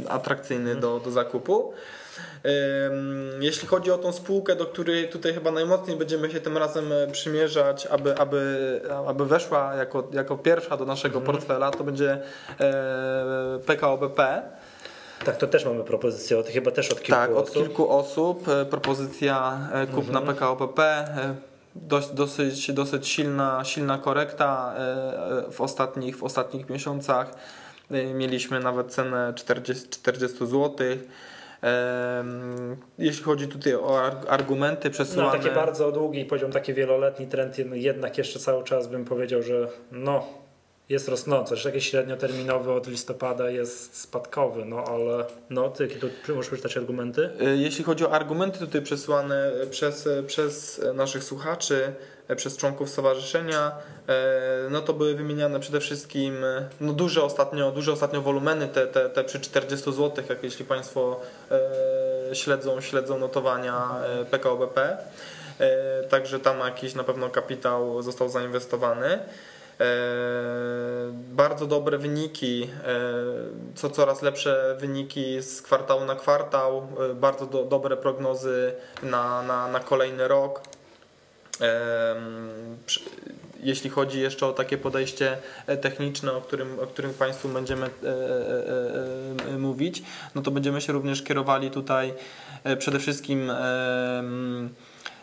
[0.07, 1.73] e, atrakcyjny do, do zakupu.
[3.41, 7.07] Jeśli chodzi o tą spółkę, do której tutaj chyba najmocniej będziemy się tym razem e,
[7.07, 12.19] przymierzać, aby, aby, aby weszła jako, jako pierwsza do naszego portfela, to będzie
[12.61, 14.43] e, PKO BP.
[15.25, 17.55] Tak, to też mamy propozycję od, chyba też od kilku Tak, od osób.
[17.55, 18.49] kilku osób.
[18.49, 19.59] E, Propozycja
[19.95, 20.83] kupna PKO BP.
[20.83, 21.35] e,
[21.79, 24.75] Dość, dosyć, dosyć silna, silna korekta
[25.53, 27.31] w ostatnich, w ostatnich miesiącach.
[28.15, 30.77] Mieliśmy nawet cenę 40, 40 zł.
[32.99, 35.39] Jeśli chodzi tutaj o ar- argumenty No, przesyłane.
[35.39, 40.27] taki bardzo długi, poziom taki wieloletni trend, jednak jeszcze cały czas bym powiedział, że no,
[40.89, 46.09] jest rosnący, że jakiś średnioterminowy od listopada jest spadkowy, no ale no, ty jakie tu
[46.29, 47.31] możesz przeczytać argumenty?
[47.41, 51.93] Y, Jeśli chodzi o argumenty tutaj przesłane przez, przez naszych słuchaczy,
[52.29, 53.73] e, przez członków stowarzyszenia,
[54.09, 58.87] e, no to były wymieniane przede wszystkim e, no duże ostatnio, duże ostatnio wolumeny, te,
[58.87, 61.21] te, te przy 40 zł, jak jeśli Państwo
[62.31, 64.97] e, śledzą, śledzą notowania e, PKO BP.
[65.61, 69.19] E, Także tam jakiś na pewno kapitał został zainwestowany.
[69.81, 69.87] E,
[71.13, 73.01] Bardzo dobre wyniki, e,
[73.75, 79.69] co coraz lepsze wyniki z kwartału na kwartał, e, bardzo do, dobre prognozy na, na,
[79.69, 80.61] na kolejny rok.
[83.63, 85.39] Jeśli chodzi jeszcze o takie podejście
[85.81, 87.91] techniczne, o którym, o którym Państwu będziemy
[89.59, 90.03] mówić,
[90.35, 92.15] no to będziemy się również kierowali tutaj
[92.79, 93.53] przede wszystkim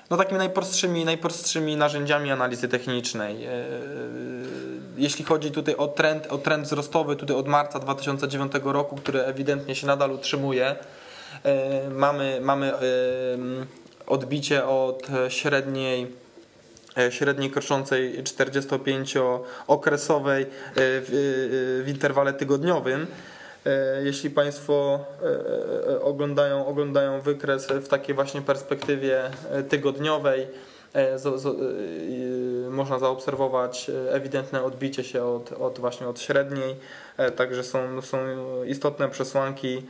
[0.10, 3.46] no takimi najprostszymi, najprostszymi narzędziami analizy technicznej.
[3.46, 3.50] E,
[4.98, 9.76] Jeśli chodzi tutaj o trend, o trend wzrostowy tutaj od marca 2009 roku, który ewidentnie
[9.76, 10.76] się nadal utrzymuje,
[11.44, 13.66] e, mamy, mamy em,
[14.08, 16.12] odbicie od średniej
[16.98, 21.10] e, średniej kroczącej 45-okresowej e, w,
[21.82, 23.08] e, w interwale tygodniowym.
[23.66, 29.22] E, Jeśli Państwo e, e, oglądają, oglądają wykres w takiej właśnie perspektywie
[29.70, 30.48] tygodniowej,
[32.70, 36.76] można zaobserwować ewidentne odbicie się od, od właśnie od średniej,
[37.36, 38.18] także są, są
[38.64, 39.82] istotne przesłanki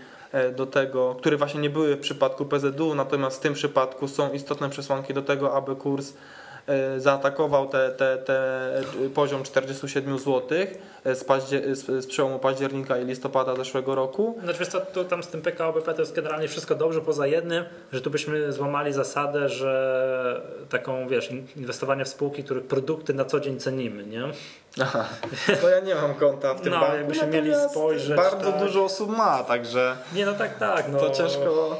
[0.55, 4.69] do tego, które właśnie nie były w przypadku PZU, natomiast w tym przypadku są istotne
[4.69, 6.13] przesłanki do tego, aby kurs
[6.97, 8.59] zaatakował te, te, te
[9.15, 10.41] poziom 47 zł
[11.05, 14.35] z, paździe- z, z przełomu października i listopada zeszłego roku.
[14.43, 17.27] Znaczy wiesz co, tu tam z tym PKO BP to jest generalnie wszystko dobrze, poza
[17.27, 23.13] jednym, że tu byśmy złamali zasadę, że taką, wiesz, in- inwestowanie w spółki, których produkty
[23.13, 24.23] na co dzień cenimy, nie?
[24.81, 25.05] Aha,
[25.61, 26.97] to ja nie mam konta w tym No, banku.
[26.97, 28.59] jakbyśmy mieli spojrzeć, Bardzo tak.
[28.59, 30.85] dużo osób ma, także Nie, no tak, tak.
[30.91, 31.77] No, to ciężko.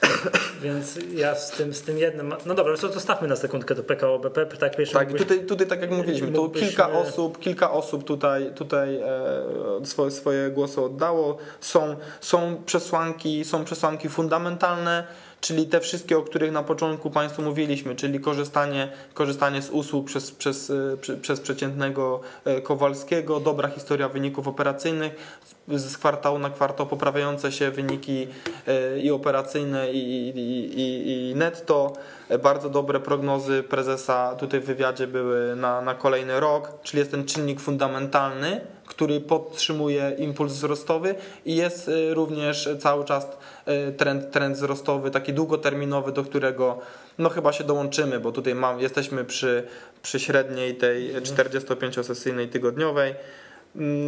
[0.62, 2.34] Więc ja z tym, z tym jednym.
[2.46, 4.46] No dobra, co zostawmy na sekundkę do PKO BP.
[4.46, 8.52] Tak, wiesz, Tak, mógłbyś- tutaj, tutaj tak jak mówiliśmy, tu kilka osób, kilka osób tutaj,
[8.54, 11.38] tutaj e, swoje, swoje głosy oddało.
[11.60, 15.04] Są, są przesłanki, są przesłanki fundamentalne,
[15.40, 20.30] czyli te wszystkie, o których na początku Państwu mówiliśmy, czyli korzystanie, korzystanie z usług przez,
[20.30, 26.86] przez, e, przez przeciętnego e, Kowalskiego, dobra historia wyników operacyjnych, z z kwartału na kwartał
[26.86, 28.26] poprawiające się wyniki
[28.66, 31.92] e, i operacyjne i, i, i, i netto.
[32.38, 37.24] Bardzo dobre prognozy prezesa tutaj w wywiadzie były na, na kolejny rok, czyli jest ten
[37.24, 41.14] czynnik fundamentalny, który podtrzymuje impuls wzrostowy
[41.44, 43.28] i jest e, również cały czas
[43.66, 46.78] e, trend, trend wzrostowy, taki długoterminowy, do którego
[47.18, 49.66] no chyba się dołączymy, bo tutaj mam, jesteśmy przy,
[50.02, 53.14] przy średniej tej 45-sesyjnej tygodniowej.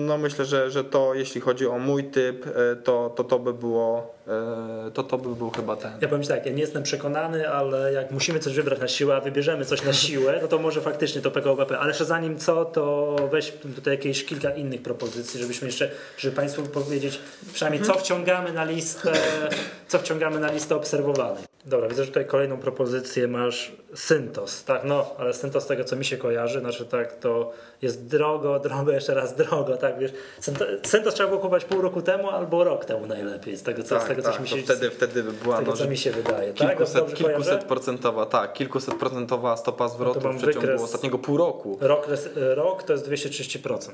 [0.06, 3.52] No myślę, że, że to jeśli chodzi o mój typ, e, to to, to by
[3.52, 4.14] było
[4.94, 5.92] to to by był chyba ten.
[6.00, 9.16] Ja powiem ci tak, ja nie jestem przekonany, ale jak musimy coś wybrać na siłę,
[9.16, 11.78] a wybierzemy coś na siłę, no to może faktycznie to PKO BP.
[11.78, 16.62] Ale jeszcze zanim co, to weź tutaj jakieś kilka innych propozycji, żebyśmy jeszcze, żeby Państwu
[16.62, 17.20] powiedzieć
[17.52, 19.12] przynajmniej co wciągamy na listę,
[19.88, 21.44] co wciągamy na listę obserwowanej.
[21.64, 25.96] Dobra, widzę, że tutaj kolejną propozycję masz Syntos, tak, no, ale Syntos z tego co
[25.96, 30.64] mi się kojarzy, znaczy tak, to jest drogo, drogo, jeszcze raz drogo, tak, wiesz, Synto-
[30.86, 34.04] Syntos trzeba było kupować pół roku temu albo rok temu najlepiej, z tego co, z
[34.16, 36.54] tego, coś mi to się wtedy, wtedy by była tego, no, co mi się wydaje,
[36.54, 36.68] tak?
[36.68, 41.36] kilkuset, Dobrze kilkuset procentowa, tak, kilkuset procentowa stopa zwrotu mam w przeciągu wykres- ostatniego pół
[41.36, 41.78] roku.
[41.80, 42.08] Rok,
[42.54, 43.90] rok to jest 230%.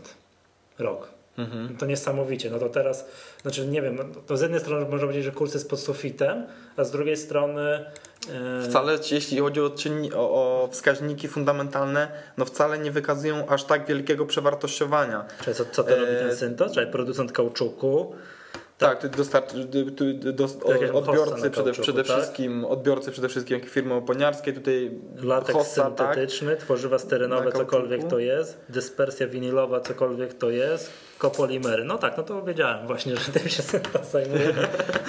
[0.79, 1.09] Rok.
[1.39, 1.77] Mhm.
[1.77, 2.51] To niesamowicie.
[2.51, 3.07] No to teraz,
[3.43, 6.47] znaczy nie wiem, no to z jednej strony można powiedzieć, że kurs jest pod sufitem,
[6.77, 7.63] a z drugiej strony
[8.61, 13.65] e, Wcale, jeśli chodzi o, czynni, o, o wskaźniki fundamentalne, no wcale nie wykazują aż
[13.65, 15.25] tak wielkiego przewartościowania.
[15.45, 16.73] Czyli co, co to robi e, ten Syntos?
[16.73, 18.15] Czyli producent kauczuku.
[18.79, 22.17] Tak, ty dostarcz, ty- ty- dos, Jakiegoś hossa odbiorcy przede, przede tak?
[22.17, 24.91] wszystkim, odbiorcy przede wszystkim jak firmy oponiarskie, tutaj
[25.53, 26.07] hossa, tak?
[26.09, 27.73] syntetyczny, tworzywa sterenowe, Na kauczuku.
[27.73, 31.85] cokolwiek to jest, dyspersja winilowa, cokolwiek to jest, kopolimery.
[31.85, 33.63] No tak, no to wiedziałem właśnie, że tym się
[34.13, 34.55] zajmuje.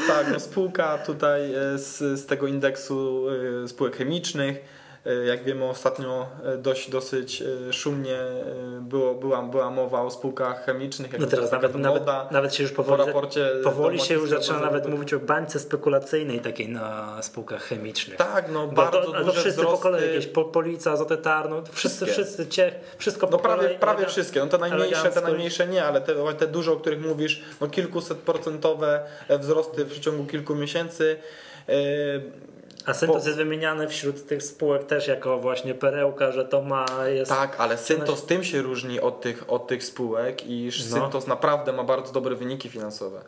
[0.07, 3.25] Tak, no spółka tutaj e, z, z tego indeksu
[3.63, 4.78] e, spółek chemicznych.
[5.05, 8.17] E, Jak wiemy ostatnio e, dość, dosyć e, szumnie
[8.81, 11.19] było, była, była mowa o spółkach chemicznych.
[11.19, 13.11] No teraz nawet, nawet, nawet się już po powoli,
[13.63, 18.17] powoli się już zaczyna nawet mówić o bańce spekulacyjnej takiej na spółkach chemicznych.
[18.17, 19.83] Tak, no Bo bardzo to, ale to duże wszyscy po wzrosty.
[19.83, 23.77] kolei, jakieś po, polica, azotetar, no wszyscy, wszyscy ciech, wszystko No po prawie, kolei.
[23.79, 24.39] prawie wszystkie.
[24.39, 28.17] No te najmniejsze, te najmniejsze nie, ale te, te duże, o których mówisz, no kilkuset
[28.17, 31.17] procentowe wzrosty w przeciągu kilku miesięcy.
[31.67, 31.73] Yy,
[32.85, 37.31] A Syntos jest wymieniany wśród tych spółek też jako właśnie perełka, że to ma jest.
[37.31, 40.97] Tak, ale Syntos tym się różni od tych, od tych spółek, iż No.
[40.97, 43.21] Syntos naprawdę ma bardzo dobre wyniki finansowe.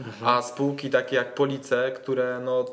[0.00, 0.28] Mhm.
[0.28, 2.64] A spółki takie jak Police, które no,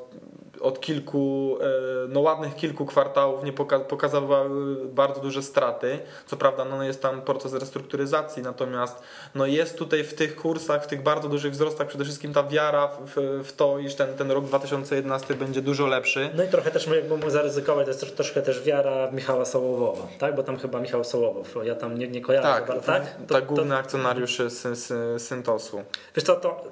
[0.62, 1.66] od kilku, e,
[2.08, 6.00] no ładnych kilku kwartałów nie poka- pokazywały bardzo duże straty.
[6.26, 9.02] Co prawda no, jest tam proces restrukturyzacji, natomiast
[9.36, 12.88] no, jest tutaj w tych kursach, w tych bardzo dużych wzrostach przede wszystkim ta wiara
[12.88, 16.30] w, w to, iż ten, ten rok 2011 będzie dużo lepszy.
[16.36, 20.08] No i trochę też jakby mógł zaryzykować, to jest trosz- troszkę też wiara Michała Sołowowa,
[20.20, 20.36] tak?
[20.36, 23.16] Bo tam chyba Michał Sołowow, ja tam nie, nie kojarzę Tak, bardzo, tak?
[23.28, 25.82] tak, główny akcjonariusz Sy- Sy- Syntosu.
[26.16, 26.64] Wiesz co, to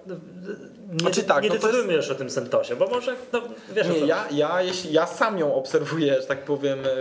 [0.91, 3.41] nie, Znaczy tak, nie no to decydujmy już o tym Sentosie, bo może, no
[3.76, 6.92] wiesz Nie, ja, ja, jeśli, ja sam ją obserwuję, że tak powiem, e,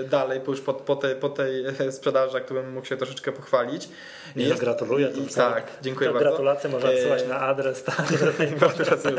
[0.00, 3.32] e, dalej, bo już po, po, tej, po tej e, sprzedaży, którym mógł się troszeczkę
[3.32, 3.88] pochwalić.
[4.36, 5.08] Nie, no, gratuluję.
[5.08, 6.28] To i- tak, dziękuję to bardzo.
[6.28, 7.84] Gratulacje można odsyłać na adres.
[7.84, 8.02] Tak?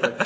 [0.01, 0.25] Tak.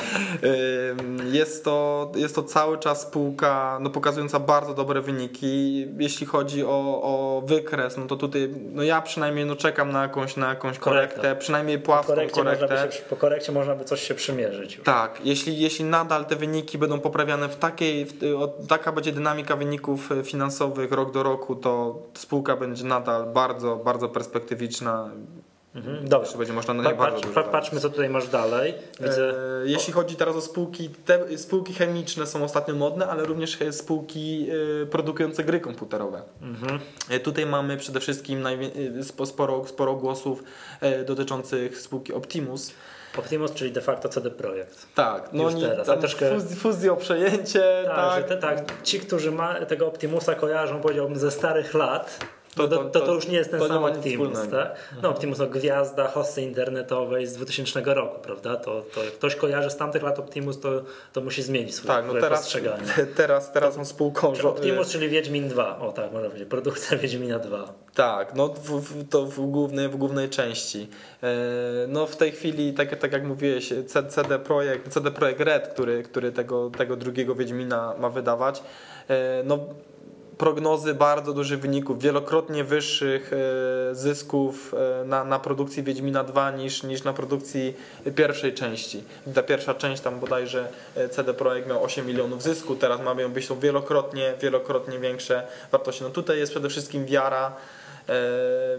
[1.32, 5.86] Jest to, jest to cały czas spółka no, pokazująca bardzo dobre wyniki.
[5.98, 10.36] Jeśli chodzi o, o wykres, no to tutaj no ja przynajmniej no, czekam na jakąś,
[10.36, 11.16] na jakąś Korektę.
[11.16, 12.96] korektę, przynajmniej płaską korekcie można by korektę.
[12.98, 14.84] się, po korekcie można by coś się przymierzyć już.
[14.84, 18.12] Tak, jeśli, jeśli nadal te wyniki będą poprawiane w takiej, w,
[18.68, 24.08] taka będzie dynamika wyników e, finansowych rok do roku, to spółka będzie nadal bardzo, bardzo
[24.08, 25.10] perspektywiczna.
[25.74, 26.08] Mhm.
[26.08, 26.38] Dobrze.
[26.38, 27.52] Będzie można na niej bardzo patrz, dużo pa, zarobić.
[27.52, 28.74] patrzmy co tutaj masz dalej.
[29.00, 33.62] Widzę, E, jeśli chodzi teraz o spółki, te spółki chemiczne są ostatnio modne, ale również
[33.62, 34.46] e, spółki
[34.90, 36.22] produkujące gry komputerowe.
[36.42, 36.80] mhm.
[37.22, 38.44] Tutaj mamy przede wszystkim
[39.24, 40.42] sporo, sporo głosów
[41.06, 42.72] dotyczących spółki Optimus.
[43.18, 44.86] Optimus, czyli de facto CD Projekt.
[44.94, 48.16] Tak, no Już oni teraz, tam troszkę- fuz, fuzję o przejęcie, Tak, tak.
[48.22, 52.18] Że te, tak, ci, którzy ma, tego Optimusa kojarzą, powiedziałbym, ze starych lat,
[52.58, 54.38] To- to, to- to, już nie jest ten sam Optimus.
[54.50, 54.74] Tak?
[55.02, 58.56] No, Optimus, no, gwiazda hosty internetowej z 2000 roku, prawda?
[58.56, 62.06] To, to jak ktoś kojarzy z tamtych lat Optimus, to, to musi zmienić swoje, Tak,
[62.14, 62.82] no teraz, postrzeganie.
[63.16, 64.34] teraz, teraz są spółką.
[64.34, 65.78] żo- Optimus, czyli Wiedźmin 2.
[65.78, 66.48] O tak, można powiedzieć.
[66.48, 67.72] Produkcja Wiedźmina 2.
[67.94, 70.88] Tak, no w, w, to w głównej, w głównej części.
[71.22, 71.28] E,
[71.88, 73.72] No w tej chwili, tak, tak jak mówiłeś,
[74.08, 78.62] CD Projekt, CD Projekt Red, który, który tego, tego drugiego Wiedźmina ma wydawać,
[79.08, 79.58] e, no
[80.38, 86.82] prognozy bardzo dużych wyników, wielokrotnie wyższych e, zysków e, na, na produkcji Wiedźmina 2 niż,
[86.82, 87.76] niż na produkcji
[88.16, 89.04] pierwszej części.
[89.34, 93.46] Ta pierwsza część tam bodajże e, CD Projekt miał 8 milionów zysku, teraz mają być
[93.46, 96.02] to wielokrotnie, wielokrotnie większe wartości.
[96.02, 97.56] No tutaj jest przede wszystkim wiara,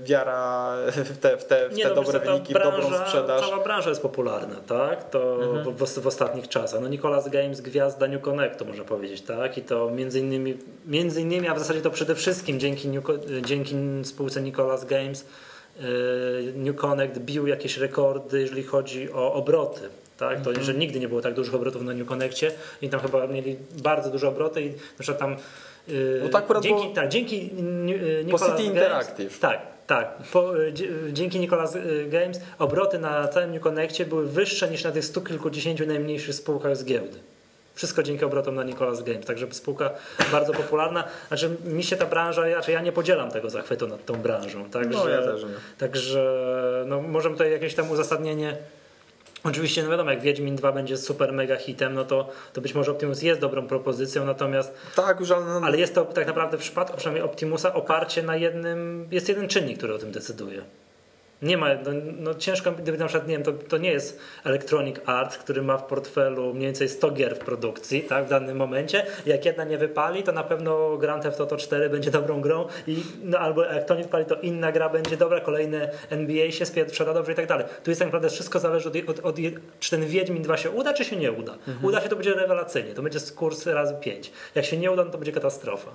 [0.03, 3.41] wiara w te, w te, w Nie, te no, dobre wyniki, w dobrą branża, sprzedaż.
[3.49, 5.09] Cała branża jest popularna, tak?
[5.09, 5.75] To Mhm.
[5.75, 6.81] w, w, ostatnich czasach.
[6.81, 9.57] No Nicolas Games, gwiazda New Connectu, można powiedzieć, tak?
[9.57, 13.41] I to między innymi, między innymi, a w zasadzie to przede wszystkim dzięki, New, Co-
[13.45, 15.25] dzięki spółce Nicolas Games
[15.79, 15.85] yy,
[16.55, 19.81] New Connect bił jakieś rekordy, jeżeli chodzi o obroty.
[20.17, 20.55] Tak, Mhm.
[20.55, 23.57] to że nigdy nie było tak dużych obrotów na New Connectie i tam chyba mieli
[23.83, 25.35] bardzo duże obroty i na przykład tam
[26.31, 29.39] to akurat dzięki, było- tak, dzięki New- yy, Po Nicolas City Games, Interactive.
[29.39, 30.13] tak, tak.
[30.33, 30.67] Po, y,
[31.07, 35.05] y, dzięki Nicolas y, Games obroty na całym New Connectie były wyższe niż na tych
[35.05, 37.17] stu kilkudziesięciu najmniejszych spółkach z giełdy.
[37.75, 39.89] Wszystko dzięki obrotom na Nicolas Games, także spółka
[40.31, 41.03] bardzo popularna.
[41.27, 44.69] Znaczy mi się ta branża, znaczy ja nie podzielam tego zachwytu nad tą branżą.
[44.69, 45.49] Także, No ja też nie.
[45.77, 46.43] Także
[46.87, 48.57] no, możemy tutaj jakieś tam uzasadnienie
[49.43, 52.91] Oczywiście, no wiadomo, jak Wiedźmin 2 będzie super mega hitem, no to, to być może
[52.91, 56.61] Optimus jest dobrą propozycją, natomiast Tak, już ale, no, ale jest to tak naprawdę w
[56.61, 60.61] przypadku przynajmniej Optimusa oparcie na jednym, jest jeden czynnik, który o tym decyduje.
[61.41, 64.97] Nie ma, no, no ciężko, gdyby na przykład, nie wiem, to, to nie jest Electronic
[65.05, 69.05] Arts, który ma w portfelu mniej więcej 100 gier w produkcji, tak, w danym momencie.
[69.25, 73.03] Jak jedna nie wypali, to na pewno Grand Theft Auto 4 będzie dobrą grą i
[73.23, 77.13] no, albo jak to nie wypali, to inna gra będzie dobra, kolejne NBA się sprzeda
[77.13, 77.65] dobrze i tak dalej.
[77.83, 79.35] Tu jest tak naprawdę wszystko zależy od, od, od,
[79.79, 81.55] czy ten Wiedźmin 2 się uda, czy się nie uda.
[81.81, 84.31] Uda się, to będzie rewelacyjnie, to będzie kurs razy 5.
[84.55, 85.91] Jak się nie uda, no to będzie katastrofa.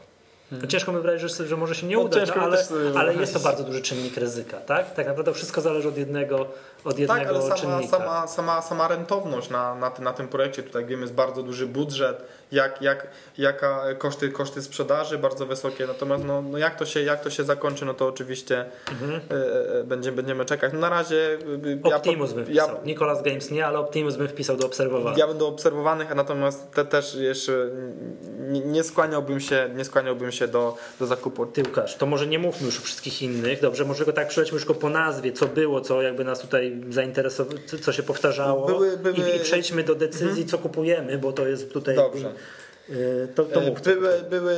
[0.61, 2.59] To ciężko mi wyobrazić, że, że może się nie No, udać, no, ale,
[2.95, 4.95] ale jest to bardzo duży czynnik ryzyka, tak?
[4.95, 6.47] Tak naprawdę wszystko zależy od jednego,
[6.85, 10.85] od jednego Tak, ale sama, sama, sama, sama rentowność na, na, na tym projekcie, tutaj
[10.85, 13.07] wiemy jest bardzo duży budżet, jak, jak,
[13.39, 17.45] jaka koszty, koszty sprzedaży bardzo wysokie, natomiast no, no jak, to się, jak to się
[17.45, 19.21] zakończy, no to oczywiście Mhm.
[19.31, 20.73] e, e, będziemy, będziemy czekać.
[20.73, 21.39] No na razie
[21.85, 22.85] e, ja, Optimus bym ja, wpisał.
[22.87, 25.19] Nicolas Games nie, ale Optimus bym wpisał do obserwowania.
[25.19, 27.53] ja będę obserwowanych, a natomiast te też jeszcze
[28.41, 31.47] nie, nie skłaniałbym się, nie skłaniałbym się do, do zakupu.
[31.47, 33.85] Ty Łukasz, to może nie mówmy już o wszystkich innych, dobrze?
[33.85, 37.93] Może go tak przejdźmy już po nazwie, co było, co jakby nas tutaj zainteresowało, co-
[37.93, 41.97] się powtarzało Były- były- I, i przejdźmy do decyzji, co kupujemy, bo to jest tutaj
[41.97, 42.33] Dobrze.
[42.89, 44.57] Yy, to, to były, były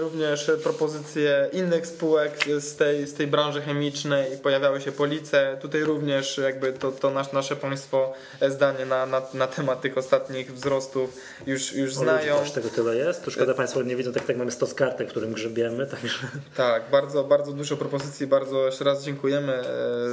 [0.00, 5.58] również propozycje innych spółek z tej, z tej branży chemicznej, pojawiały się police.
[5.60, 8.12] Tutaj również jakby to, to nasz, nasze państwo
[8.48, 12.38] zdanie na, na, na temat tych ostatnich wzrostów już, już znają.
[12.38, 13.24] Też tego tyle jest.
[13.24, 15.86] To szkoda Państwo nie widzą, tak, tak mamy stos kartek, którym grzebiemy.
[15.86, 16.18] Także...
[16.56, 19.62] Tak, bardzo, bardzo dużo propozycji, bardzo jeszcze raz dziękujemy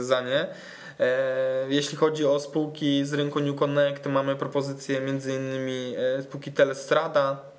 [0.01, 0.47] za nie.
[1.69, 7.53] Jeśli chodzi o spółki z rynku New Connect, mamy propozycje między innymi spółki Telestrada,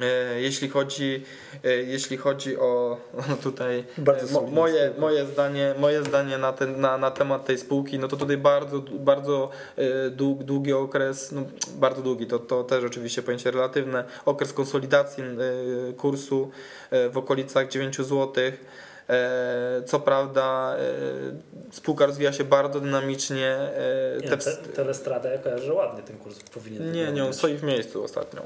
[0.00, 1.24] E, jeśli chodzi,
[1.64, 2.96] e, jeśli chodzi o
[3.42, 3.84] tutaj
[4.32, 8.16] mo, moje, moje zdanie, moje zdanie na, ten, na, na temat tej spółki, no to
[8.16, 10.10] tutaj bardzo, bardzo e,
[10.44, 11.42] długi okres, no
[11.74, 15.24] bardzo długi, to, to też oczywiście pojęcie relatywne, okres konsolidacji
[15.96, 16.50] kursu
[16.90, 18.32] w okolicach 9 zł.
[19.86, 20.76] Co prawda
[21.72, 23.58] spółka rozwija się bardzo dynamicznie.
[24.22, 28.04] Nie, te, Telestrada ja kojarzę ładnie ten kurs powinien Nie, nie, on stoi w miejscu
[28.04, 28.42] ostatnio.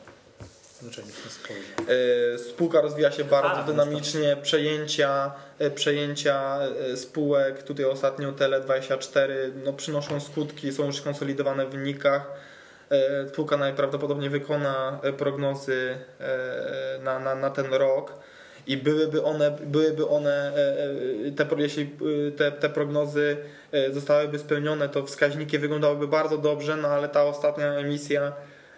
[1.88, 6.58] E, spółka rozwija się bardzo A, dynamicznie, przejęcia, e, przejęcia
[6.92, 9.30] e, spółek, tutaj ostatnio Tele24
[9.64, 12.30] no, przynoszą skutki, są już konsolidowane w wynikach.
[13.28, 15.98] Spółka najprawdopodobniej wykona prognozy
[17.02, 18.12] na, na, na ten rok
[18.66, 20.52] i byłyby one, byłyby one
[21.36, 21.90] te, jeśli
[22.36, 23.36] te, te prognozy
[23.92, 28.32] zostałyby spełnione, to wskaźniki wyglądałyby bardzo dobrze, no ale ta ostatnia emisja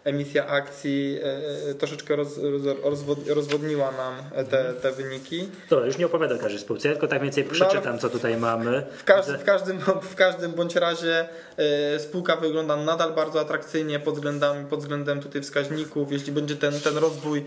[0.06, 2.38] emisja akcji e, e, troszeczkę roz,
[2.84, 5.48] roz, rozwodniła nam te, te wyniki.
[5.70, 8.36] Dobra, już nie opowiadam każdej spółce, ja tylko tak więcej no, przeczytam, no, co tutaj
[8.36, 8.82] mamy.
[8.98, 14.14] W, każdy, w, każdym, w każdym bądź razie e, spółka wygląda nadal bardzo atrakcyjnie pod
[14.14, 16.12] względem, pod względem tutaj wskaźników.
[16.12, 17.44] Jeśli będzie ten, ten rozwój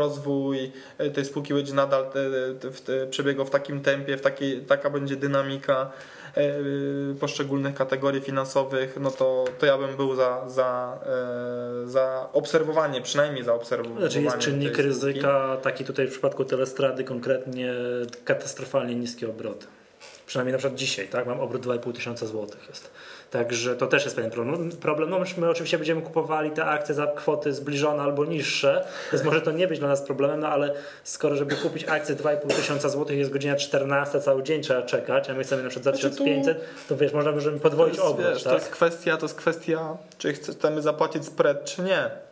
[0.00, 0.72] rozwój
[1.14, 2.06] tej spółki będzie nadal
[3.10, 5.92] przebiegał w takim tempie, w takiej, taka będzie dynamika,
[6.34, 13.00] E, poszczególnych kategorii finansowych, no to, to ja bym był za, za, e, za obserwowanie,
[13.00, 14.00] przynajmniej za obserwowanie.
[14.00, 17.74] Znaczy jest czynnik ryzyka, taki tutaj w przypadku Telestrady konkretnie
[18.24, 19.66] katastrofalnie niskie obroty.
[20.26, 21.26] Przynajmniej na przykład dzisiaj, tak?
[21.26, 22.90] Mam obrót 2,5 tysiąca złotych jest.
[23.30, 24.70] Także to też jest pewien problem.
[24.70, 25.10] problem.
[25.10, 29.50] No, my oczywiście będziemy kupowali te akcje za kwoty zbliżone albo niższe, więc może to
[29.50, 33.30] nie być dla nas problemem, no ale skoro żeby kupić akcję 2,5 tysiąca złotych jest
[33.30, 36.96] godzina 14, cały dzień trzeba czekać, a my chcemy na przykład za 1500, znaczy to
[36.96, 38.26] wiesz, można możemy podwoić obrót.
[38.26, 38.52] Wiesz, tak?
[38.52, 42.29] to, jest kwestia, to jest kwestia, czy chcemy zapłacić spread, czy nie.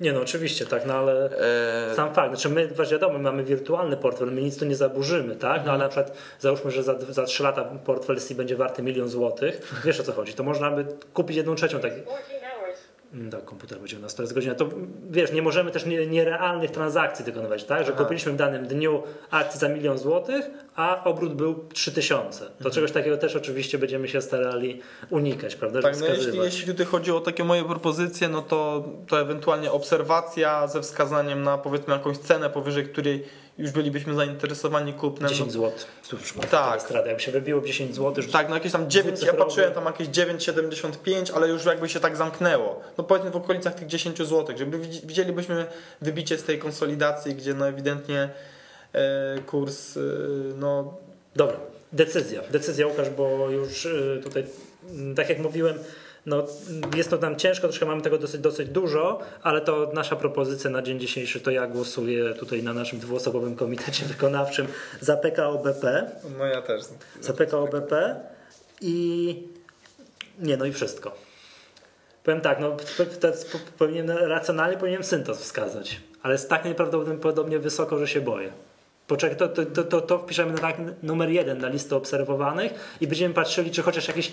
[0.00, 1.30] Nie no, oczywiście, tak, no ale
[1.90, 1.94] e...
[1.94, 5.72] sam fakt, znaczy my, wiadomo, mamy wirtualny portfel, my nic tu nie zaburzymy, tak, no
[5.72, 9.80] ale na przykład załóżmy, że za, za 3 lata portfel C będzie warty milion złotych,
[9.84, 11.92] wiesz o co chodzi, to można by kupić jedną trzecią tak.
[13.14, 14.54] Mm, tak, komputer będzie u nas, jest godzina.
[14.54, 14.68] To
[15.10, 17.86] wiesz, nie możemy też nierealnych transakcji wykonywać, tak?
[17.86, 18.02] Że Aha.
[18.02, 22.38] kupiliśmy w danym dniu akcję za milion złotych, a obrót był 3000.
[22.38, 22.70] To mhm.
[22.74, 25.82] czegoś takiego też oczywiście będziemy się starali unikać, prawda?
[25.82, 30.66] Tak, no jeśli, jeśli tutaj chodzi o takie moje propozycje, no to, to ewentualnie obserwacja
[30.66, 33.24] ze wskazaniem na powiedzmy jakąś cenę, powyżej której
[33.58, 35.28] już bylibyśmy zainteresowani kupnem.
[35.28, 35.72] 10 zł.
[36.50, 36.82] Tak.
[36.82, 37.06] Strada.
[37.06, 38.24] Jakby się wybiło 10 zł.
[38.32, 42.16] Tak, no jakieś tam 9, ja patrzyłem tam jakieś 9,75, ale już jakby się tak
[42.16, 42.80] zamknęło.
[42.98, 45.66] No powiedzmy w okolicach tych 10 zł, żeby widzielibyśmy
[46.00, 48.28] wybicie z tej konsolidacji, gdzie no ewidentnie
[48.92, 50.00] e, kurs e,
[50.56, 50.94] no...
[51.36, 51.56] Dobra,
[51.92, 52.42] decyzja.
[52.50, 54.44] Decyzja Łukasz, bo już e, tutaj,
[55.16, 55.78] tak jak mówiłem,
[56.28, 56.46] no,
[56.96, 60.82] jest to nam ciężko, troszkę mamy tego dosyć, dosyć dużo, ale to nasza propozycja na
[60.82, 64.66] dzień dzisiejszy to ja głosuję tutaj na naszym dwuosobowym komitecie wykonawczym
[65.00, 66.10] za PKO BP.
[66.38, 66.82] No ja też.
[67.20, 68.20] Za PKO BP
[68.80, 69.36] i
[70.38, 71.14] nie, no i wszystko.
[72.24, 72.76] Powiem tak, no
[73.78, 78.52] powinien, racjonalnie powinienem syntoz wskazać, ale jest tak nieprawdopodobnie wysoko, że się boję.
[79.06, 83.70] Poczekaj, to, to, to, to wpiszemy na numer jeden na listę obserwowanych i będziemy patrzyli,
[83.70, 84.32] czy chociaż jakiś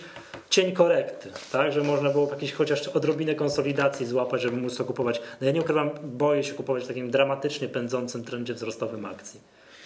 [0.49, 5.21] cień korekty, tak, że można było jakieś chociaż odrobinę konsolidacji złapać, żeby móc to kupować.
[5.41, 9.39] No ja nie ukrywam, boję się kupować w takim dramatycznie pędzącym trendzie wzrostowym akcji.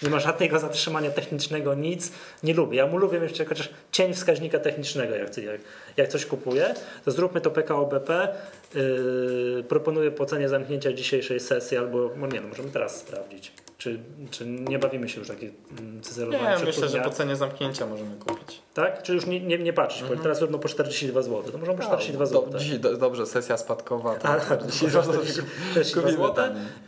[0.03, 2.11] Nie ma żadnego zatrzymania technicznego, nic.
[2.43, 2.77] Nie lubię.
[2.77, 5.61] Ja mu lubię jeszcze chociaż cień wskaźnika technicznego, jak, jak,
[5.97, 6.73] jak coś kupuję.
[7.05, 8.27] To zróbmy to PKO BP.
[8.75, 13.51] Yy, proponuję po cenie zamknięcia dzisiejszej sesji, albo no nie, no możemy teraz sprawdzić.
[13.79, 13.99] Czy,
[14.31, 16.57] czy nie bawimy się już takie mm, cyzerowanie?
[16.59, 18.61] Nie, myślę, że po cenie zamknięcia możemy kupić.
[18.73, 19.03] Tak?
[19.03, 20.01] Czy już nie, nie, nie patrzysz?
[20.01, 20.19] Mhm.
[20.19, 21.43] Teraz równo po 42 zł.
[21.51, 22.49] To możemy po 42 zł.
[22.49, 24.15] Do, dzisiaj do, dobrze, sesja spadkowa.
[24.15, 26.35] To tak, tak, 42 zł.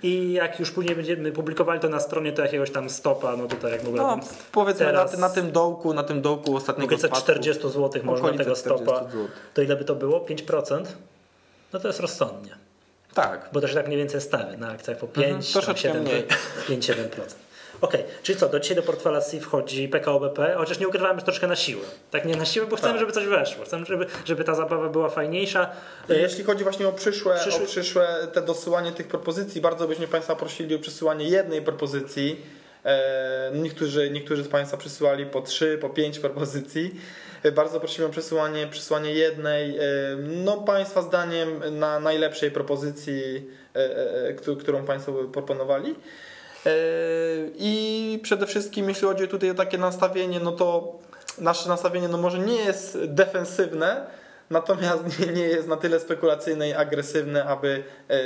[0.04, 3.72] I jak już później będziemy publikowali to na stronie, to jakiegoś tam stopa, no tutaj
[3.72, 3.98] jak mówię.
[3.98, 4.20] No,
[4.52, 7.18] powiedzmy teraz, na, na, tym dołku, na tym dołku ostatniego spadku.
[7.18, 9.06] 40 zł można tego stopa.
[9.54, 10.20] To ile by to było?
[10.20, 10.84] 5%?
[11.74, 12.71] No to jest rozsądnie.
[13.14, 13.50] Tak.
[13.54, 16.06] Bo też tak mniej więcej stawię na akcjach po 5, mhm, 7,
[16.70, 17.06] 5-7%.
[17.82, 21.26] Okej, czyli co, do dzisiaj do portfela SI wchodzi PKO BP, chociaż nie ukrywamy, że
[21.26, 21.82] troszkę na siłę.
[22.12, 23.00] Tak nie na siłę, bo chcemy, Tak.
[23.00, 23.66] żeby coś weszło.
[23.66, 25.70] Chcemy, żeby, żeby ta zabawa była fajniejsza.
[26.10, 30.08] E, Jeśli chodzi właśnie o przyszłe, Przyszły- o przyszłe te dosyłanie tych propozycji, bardzo byśmy
[30.08, 32.42] Państwa prosili o przesyłanie jednej propozycji.
[32.86, 36.96] E, Niektórzy, niektórzy z Państwa przysyłali po trzy, po pięć propozycji.
[37.44, 39.82] E, Bardzo prosimy o przesyłanie, przesłanie jednej, e,
[40.46, 45.96] no Państwa zdaniem na najlepszej propozycji, e, któ- którą Państwo by proponowali.
[47.56, 51.00] I przede wszystkim, jeśli chodzi tutaj o takie nastawienie, no to
[51.38, 54.06] nasze nastawienie no może nie jest defensywne,
[54.50, 57.84] natomiast nie, nie jest na tyle spekulacyjne i agresywne, aby,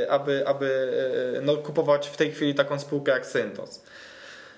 [0.09, 0.91] aby, aby
[1.41, 3.81] no, kupować w tej chwili taką spółkę jak Syntos.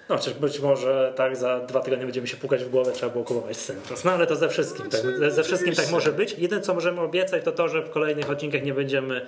[0.09, 3.23] No, chociaż być może tak za dwa tygodnie będziemy się pukać w głowę, trzeba było
[3.23, 4.03] kupować Centros.
[4.03, 6.35] No ale to ze wszystkim, tak, Znaczy, ze wszystkim tak może być.
[6.37, 9.27] Jedyne co możemy obiecać to to, że w kolejnych odcinkach nie będziemy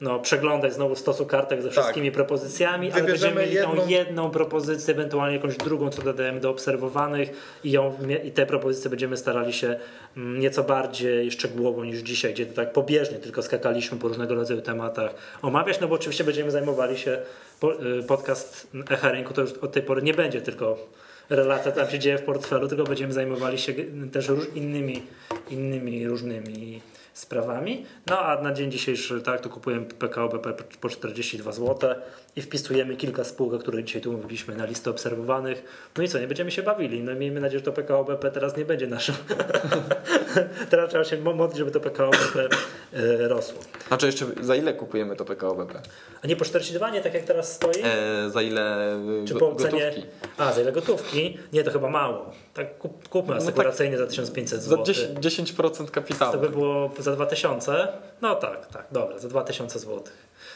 [0.00, 3.10] no, przeglądać znowu stosu kartek ze wszystkimi propozycjami, ale Tak.
[3.10, 7.30] Będziemy mieli tą jedną- jedną propozycję, ewentualnie jakąś drugą, co dodajemy do obserwowanych
[7.64, 9.76] i, ją, i te propozycje będziemy starali się
[10.16, 15.14] mm, nieco bardziej szczegółowo niż dzisiaj, gdzie tak pobieżnie tylko skakaliśmy po różnego rodzaju tematach
[15.42, 17.18] omawiać, no bo oczywiście będziemy zajmowali się
[18.00, 20.78] y, podcast Echa Rynku, to już od tej pory nie będzie tylko
[21.30, 23.72] relacja tam się dzieje w portfelu, tylko będziemy zajmowali się
[24.12, 25.02] też innymi,
[25.50, 26.80] innymi różnymi
[27.14, 27.86] sprawami.
[28.06, 31.94] No a na dzień dzisiejszy tak, to kupujemy PKO BP po 42 zł
[32.36, 35.64] i wpisujemy kilka spółek, które dzisiaj tu mówiliśmy na listę obserwowanych.
[35.98, 37.02] No i co, nie będziemy się bawili.
[37.02, 39.14] No i miejmy nadzieję, że to PKO BP teraz nie będzie naszym.
[40.70, 42.48] teraz trzeba się mo- modlić, żeby to PKO BP
[42.92, 43.58] e, rosło.
[43.88, 45.80] Znaczy jeszcze za ile kupujemy to PKO BP?
[46.24, 47.74] A nie po 42, nie tak jak teraz stoi?
[47.84, 49.80] E, za ile e, Czy go- po cenie.
[49.80, 50.06] gotówki?
[50.38, 51.38] A, za ile gotówki?
[51.52, 52.32] Nie, to chyba mało.
[52.54, 54.84] Tak kup, kupmy asekuracyjnie za 1500 Za zł.
[54.84, 56.32] 10%, 10% kapitału.
[56.32, 57.88] To by było za 2000?
[58.22, 60.02] No tak, tak, dobra, za 2000 zł.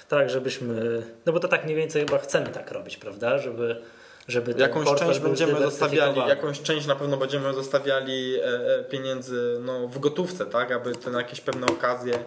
[0.09, 1.03] Tak, żebyśmy.
[1.26, 3.38] No bo to tak mniej więcej chyba chcemy tak robić, prawda?
[3.38, 3.82] Żeby,
[4.29, 9.89] żeby Jakąś część będziemy zostawiali, jakąś część na pewno będziemy zostawiali e, e, pieniędzy no,
[9.89, 12.20] w gotówce, tak, aby te na jakieś pewne okazje e,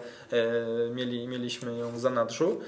[0.90, 2.60] mieli, mieliśmy ją w zanadrzu.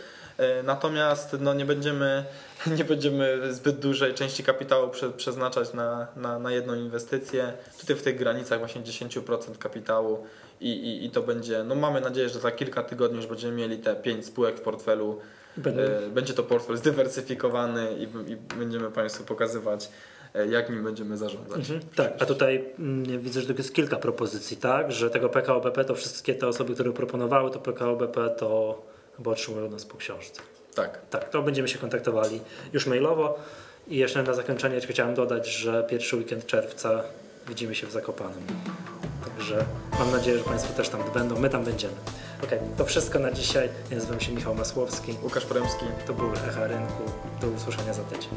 [0.65, 2.25] Natomiast no, nie, będziemy,
[2.79, 7.53] nie będziemy zbyt dużej części kapitału prze, przeznaczać na, na, na jedną inwestycję.
[7.81, 10.27] Tutaj w tych granicach właśnie 10% kapitału
[10.61, 13.79] i, i, i to będzie, no mamy nadzieję, że za kilka tygodni już będziemy mieli
[13.79, 15.21] te 5 spółek w portfelu
[16.11, 19.91] Będzie to portfel zdywersyfikowany i, i będziemy Państwu pokazywać,
[20.35, 21.59] e, jak nim będziemy zarządzać.
[21.59, 24.93] Mhm, tak, a tutaj mm, widzę, że tu jest kilka propozycji, tak?
[24.93, 28.83] Że tego PKO BP to wszystkie te osoby, które proponowały to PKO BP, to
[29.17, 30.43] chyba otrzymują nas po książce.
[30.75, 30.99] Tak.
[31.11, 32.41] Tak, to będziemy się kontaktowali
[32.73, 33.39] już mailowo.
[33.89, 37.03] I jeszcze na zakończenie chciałem dodać, że pierwszy weekend czerwca
[37.49, 38.43] widzimy się w Zakopanem.
[39.25, 39.65] Także
[39.99, 41.95] mam nadzieję, że Państwo też tam będą, my tam będziemy.
[42.45, 43.69] Okej, to wszystko na dzisiaj.
[43.91, 45.17] Ja nazywam się Michał Masłowski.
[45.23, 45.85] Łukasz Poremski.
[46.07, 47.03] To był Echa Rynku.
[47.41, 48.31] Do usłyszenia za tydzień.